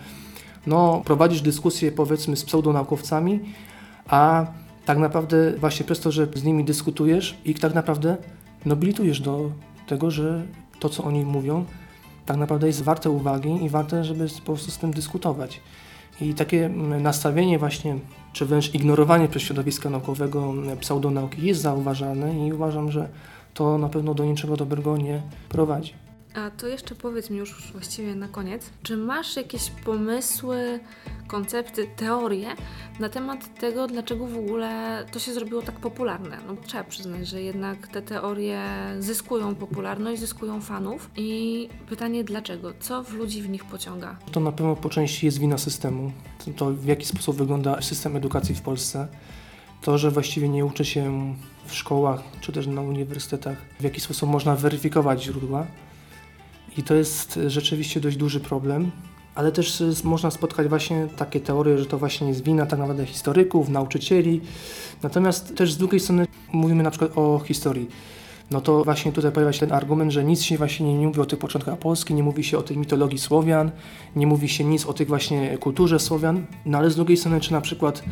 no, 0.66 1.02
prowadzisz 1.04 1.40
dyskusję 1.40 1.92
powiedzmy 1.92 2.36
z 2.36 2.44
pseudonaukowcami, 2.44 3.40
a 4.08 4.46
tak 4.86 4.98
naprawdę 4.98 5.52
właśnie 5.58 5.86
przez 5.86 6.00
to, 6.00 6.12
że 6.12 6.28
z 6.34 6.44
nimi 6.44 6.64
dyskutujesz, 6.64 7.38
ich 7.44 7.60
tak 7.60 7.74
naprawdę 7.74 8.16
nobilitujesz 8.64 9.20
do 9.20 9.50
tego, 9.86 10.10
że 10.10 10.46
to, 10.78 10.88
co 10.88 11.04
oni 11.04 11.24
mówią, 11.24 11.64
tak 12.28 12.36
naprawdę 12.36 12.66
jest 12.66 12.82
warte 12.82 13.10
uwagi 13.10 13.64
i 13.64 13.68
warte, 13.68 14.04
żeby 14.04 14.28
po 14.28 14.52
prostu 14.52 14.70
z 14.70 14.78
tym 14.78 14.90
dyskutować. 14.90 15.60
I 16.20 16.34
takie 16.34 16.66
mm, 16.66 17.02
nastawienie 17.02 17.58
właśnie, 17.58 17.98
czy 18.32 18.46
wręcz 18.46 18.74
ignorowanie 18.74 19.28
przez 19.28 19.42
środowiska 19.42 19.90
naukowego 19.90 20.50
mm, 20.50 20.78
pseudonauki 20.78 21.46
jest 21.46 21.60
zauważalne 21.60 22.46
i 22.46 22.52
uważam, 22.52 22.90
że 22.90 23.08
to 23.54 23.78
na 23.78 23.88
pewno 23.88 24.14
do 24.14 24.24
niczego 24.24 24.56
dobrego 24.56 24.96
nie 24.96 25.22
prowadzi. 25.48 25.92
A 26.38 26.50
to 26.50 26.66
jeszcze 26.66 26.94
powiedz 26.94 27.30
mi 27.30 27.38
już 27.38 27.72
właściwie 27.72 28.14
na 28.14 28.28
koniec, 28.28 28.70
czy 28.82 28.96
masz 28.96 29.36
jakieś 29.36 29.70
pomysły, 29.70 30.80
koncepty, 31.26 31.86
teorie 31.96 32.48
na 33.00 33.08
temat 33.08 33.60
tego, 33.60 33.86
dlaczego 33.86 34.26
w 34.26 34.36
ogóle 34.36 35.04
to 35.12 35.18
się 35.18 35.32
zrobiło 35.32 35.62
tak 35.62 35.74
popularne? 35.74 36.38
No 36.46 36.56
trzeba 36.66 36.84
przyznać, 36.84 37.28
że 37.28 37.42
jednak 37.42 37.88
te 37.88 38.02
teorie 38.02 38.62
zyskują 38.98 39.54
popularność, 39.54 40.20
zyskują 40.20 40.60
fanów 40.60 41.10
i 41.16 41.68
pytanie 41.88 42.24
dlaczego? 42.24 42.72
Co 42.80 43.02
w 43.02 43.12
ludzi 43.12 43.42
w 43.42 43.48
nich 43.48 43.64
pociąga? 43.64 44.16
To 44.32 44.40
na 44.40 44.52
pewno 44.52 44.76
po 44.76 44.88
części 44.88 45.26
jest 45.26 45.38
wina 45.38 45.58
systemu. 45.58 46.12
To 46.56 46.70
w 46.70 46.86
jaki 46.86 47.06
sposób 47.06 47.36
wygląda 47.36 47.82
system 47.82 48.16
edukacji 48.16 48.54
w 48.54 48.60
Polsce. 48.60 49.08
To, 49.82 49.98
że 49.98 50.10
właściwie 50.10 50.48
nie 50.48 50.64
uczy 50.64 50.84
się 50.84 51.34
w 51.66 51.74
szkołach 51.74 52.22
czy 52.40 52.52
też 52.52 52.66
na 52.66 52.80
uniwersytetach, 52.80 53.58
w 53.80 53.82
jaki 53.82 54.00
sposób 54.00 54.30
można 54.30 54.56
weryfikować 54.56 55.22
źródła 55.22 55.66
i 56.78 56.82
to 56.82 56.94
jest 56.94 57.40
rzeczywiście 57.46 58.00
dość 58.00 58.16
duży 58.16 58.40
problem. 58.40 58.90
Ale 59.34 59.52
też 59.52 59.82
można 60.04 60.30
spotkać 60.30 60.68
właśnie 60.68 61.06
takie 61.16 61.40
teorie, 61.40 61.78
że 61.78 61.86
to 61.86 61.98
właśnie 61.98 62.28
jest 62.28 62.44
wina 62.44 62.66
tak 62.66 62.78
naprawdę 62.78 63.06
historyków, 63.06 63.68
nauczycieli. 63.68 64.40
Natomiast 65.02 65.56
też 65.56 65.72
z 65.72 65.76
drugiej 65.76 66.00
strony 66.00 66.26
mówimy 66.52 66.82
na 66.82 66.90
przykład 66.90 67.10
o 67.14 67.40
historii. 67.44 67.88
No 68.50 68.60
to 68.60 68.84
właśnie 68.84 69.12
tutaj 69.12 69.32
pojawia 69.32 69.52
się 69.52 69.60
ten 69.60 69.72
argument, 69.72 70.12
że 70.12 70.24
nic 70.24 70.42
się 70.42 70.58
właśnie 70.58 70.98
nie 70.98 71.06
mówi 71.06 71.20
o 71.20 71.26
tych 71.26 71.38
początkach 71.38 71.78
Polski, 71.78 72.14
nie 72.14 72.22
mówi 72.22 72.44
się 72.44 72.58
o 72.58 72.62
tej 72.62 72.76
mitologii 72.76 73.18
Słowian, 73.18 73.70
nie 74.16 74.26
mówi 74.26 74.48
się 74.48 74.64
nic 74.64 74.86
o 74.86 74.92
tych 74.92 75.08
właśnie 75.08 75.58
kulturze 75.58 75.98
Słowian, 75.98 76.46
no 76.66 76.78
ale 76.78 76.90
z 76.90 76.96
drugiej 76.96 77.16
strony, 77.16 77.40
czy 77.40 77.52
na 77.52 77.60
przykład 77.60 78.02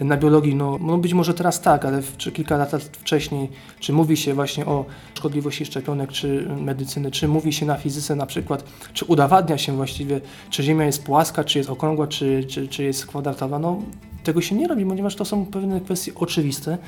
na 0.00 0.16
biologii, 0.16 0.54
no, 0.54 0.78
no 0.80 0.98
być 0.98 1.14
może 1.14 1.34
teraz 1.34 1.60
tak, 1.60 1.84
ale 1.84 2.02
czy 2.16 2.32
kilka 2.32 2.56
lat 2.56 2.70
wcześniej, 2.92 3.48
czy 3.80 3.92
mówi 3.92 4.16
się 4.16 4.34
właśnie 4.34 4.66
o 4.66 4.84
szkodliwości 5.14 5.64
szczepionek, 5.66 6.12
czy 6.12 6.48
medycyny, 6.60 7.10
czy 7.10 7.28
mówi 7.28 7.52
się 7.52 7.66
na 7.66 7.76
fizyce 7.76 8.16
na 8.16 8.26
przykład, 8.26 8.64
czy 8.92 9.04
udowadnia 9.04 9.58
się 9.58 9.76
właściwie, 9.76 10.20
czy 10.50 10.62
Ziemia 10.62 10.84
jest 10.86 11.04
płaska, 11.04 11.44
czy 11.44 11.58
jest 11.58 11.70
okrągła, 11.70 12.06
czy, 12.06 12.44
czy, 12.44 12.68
czy 12.68 12.84
jest 12.84 13.06
kwadratowa, 13.06 13.58
no 13.58 13.82
tego 14.24 14.40
się 14.40 14.54
nie 14.54 14.68
robi, 14.68 14.86
ponieważ 14.86 15.16
to 15.16 15.24
są 15.24 15.46
pewne 15.46 15.80
kwestie 15.80 16.12
oczywiste. 16.14 16.78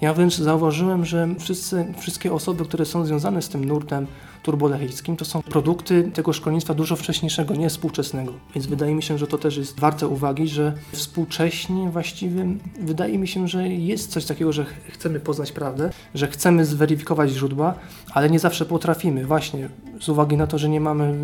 Ja 0.00 0.14
wręcz 0.14 0.36
zauważyłem, 0.36 1.04
że 1.04 1.28
wszyscy, 1.38 1.94
wszystkie 1.98 2.32
osoby, 2.32 2.64
które 2.64 2.84
są 2.84 3.06
związane 3.06 3.42
z 3.42 3.48
tym 3.48 3.64
nurtem 3.64 4.06
turbolechickim, 4.42 5.16
to 5.16 5.24
są 5.24 5.42
produkty 5.42 6.10
tego 6.14 6.32
szkolnictwa 6.32 6.74
dużo 6.74 6.96
wcześniejszego, 6.96 7.54
nie 7.54 7.68
współczesnego. 7.68 8.32
Więc 8.54 8.66
wydaje 8.66 8.94
mi 8.94 9.02
się, 9.02 9.18
że 9.18 9.26
to 9.26 9.38
też 9.38 9.56
jest 9.56 9.80
warte 9.80 10.08
uwagi, 10.08 10.48
że 10.48 10.72
współcześnie 10.92 11.90
właściwie 11.90 12.46
wydaje 12.80 13.18
mi 13.18 13.28
się, 13.28 13.48
że 13.48 13.68
jest 13.68 14.10
coś 14.10 14.24
takiego, 14.24 14.52
że 14.52 14.66
chcemy 14.88 15.20
poznać 15.20 15.52
prawdę, 15.52 15.90
że 16.14 16.26
chcemy 16.26 16.64
zweryfikować 16.64 17.30
źródła, 17.30 17.74
ale 18.12 18.30
nie 18.30 18.38
zawsze 18.38 18.64
potrafimy. 18.64 19.26
Właśnie 19.26 19.68
z 20.00 20.08
uwagi 20.08 20.36
na 20.36 20.46
to, 20.46 20.58
że 20.58 20.68
nie 20.68 20.80
mamy 20.80 21.14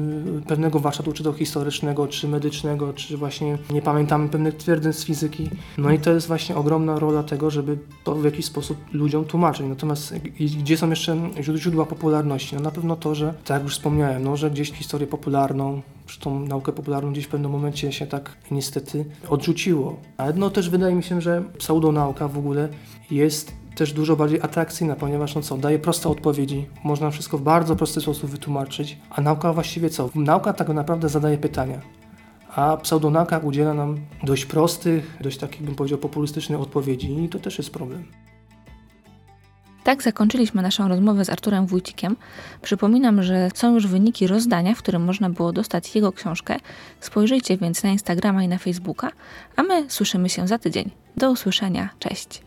pewnego 0.47 0.81
warsztatu, 0.81 1.13
czy 1.13 1.23
to 1.25 1.33
historycznego, 1.33 2.09
czy 2.09 2.29
medycznego, 2.29 2.93
czy 2.93 3.17
właśnie 3.17 3.59
nie 3.71 3.83
pamiętamy 3.83 4.29
pewnych 4.29 4.57
twierdzeń 4.57 4.93
z 4.93 5.05
fizyki. 5.05 5.51
No 5.79 5.91
i 5.91 5.99
to 5.99 6.13
jest 6.13 6.27
właśnie 6.27 6.57
ogromna 6.57 6.99
rola 6.99 7.23
tego, 7.23 7.51
żeby 7.51 7.79
to 8.05 8.15
w 8.15 8.25
jakiś 8.25 8.45
sposób 8.45 8.77
ludziom 8.93 9.25
tłumaczyć. 9.25 9.67
Natomiast 9.67 10.15
gdzie 10.39 10.77
są 10.77 10.91
jeszcze 10.91 11.17
źródła 11.41 11.87
popularności? 11.87 12.57
No 12.57 12.63
na 12.63 12.71
pewno 12.71 12.97
to, 12.97 13.15
że 13.15 13.35
tak 13.45 13.55
jak 13.57 13.63
już 13.63 13.75
wspomniałem, 13.75 14.25
no, 14.25 14.37
że 14.37 14.51
gdzieś 14.51 14.73
historię 14.73 15.07
popularną, 15.07 15.83
czy 16.07 16.21
tą 16.21 16.41
naukę 16.41 16.73
popularną 16.73 17.13
gdzieś 17.13 17.25
w 17.25 17.29
pewnym 17.29 17.51
momencie 17.51 17.93
się 17.93 18.07
tak 18.07 18.37
niestety 18.51 19.05
odrzuciło. 19.29 19.97
Ale 20.17 20.33
no 20.33 20.51
też 20.51 20.71
wydaje 20.71 20.95
mi 20.95 21.03
się, 21.03 21.21
że 21.21 21.43
pseudonauka 21.59 22.29
w 22.29 22.39
ogóle 22.39 22.69
jest 23.11 23.53
też 23.75 23.93
dużo 23.93 24.17
bardziej 24.17 24.41
atrakcyjna, 24.43 24.97
ponieważ 24.97 25.35
no 25.35 25.43
co, 25.43 25.59
daje 25.59 25.79
proste 25.79 26.09
odpowiedzi, 26.09 26.67
można 26.85 27.11
wszystko 27.11 27.39
w 27.39 27.43
bardzo 27.43 27.77
prosty 27.77 28.01
sposób 28.01 28.31
wytłumaczyć, 28.31 28.99
a 29.11 29.21
nauka 29.21 29.53
właściwie 29.53 29.91
co? 29.91 30.11
Nauka 30.15 30.53
tak 30.53 30.69
naprawdę 30.69 31.09
zadaje 31.09 31.39
pytania, 31.39 31.81
a 32.57 32.77
pseudonauka 32.77 33.39
udziela 33.39 33.75
nam 33.75 34.01
dość 34.23 34.45
prostych, 34.45 35.17
dość 35.21 35.39
takich 35.39 35.63
bym 35.63 35.75
powiedział 35.75 35.99
populistycznych 35.99 36.61
odpowiedzi 36.61 37.25
i 37.25 37.29
to 37.29 37.39
też 37.39 37.59
jest 37.59 37.71
problem. 37.71 38.05
Tak 39.85 40.03
zakończyliśmy 40.03 40.63
naszą 40.63 40.89
rozmowę 40.89 41.25
z 41.25 41.31
Arturem 41.31 41.67
Wójcikiem. 41.67 42.17
Przypominam, 42.63 43.23
że 43.23 43.49
są 43.55 43.75
już 43.75 43.87
wyniki 43.87 44.27
rozdania, 44.27 44.75
w 44.75 44.79
którym 44.79 45.05
można 45.05 45.31
było 45.31 45.53
dostać 45.53 45.95
jego 45.95 46.13
książkę. 46.13 46.57
Spojrzyjcie 47.01 47.57
więc 47.57 47.83
na 47.83 47.91
Instagrama 47.91 48.43
i 48.43 48.49
na 48.49 48.59
Facebooka, 48.59 49.11
a 49.57 49.63
my 49.63 49.91
słyszymy 49.91 50.29
się 50.29 50.49
za 50.49 50.59
tydzień. 50.59 50.91
Do 51.17 51.31
usłyszenia. 51.31 51.89
Cześć. 51.99 52.43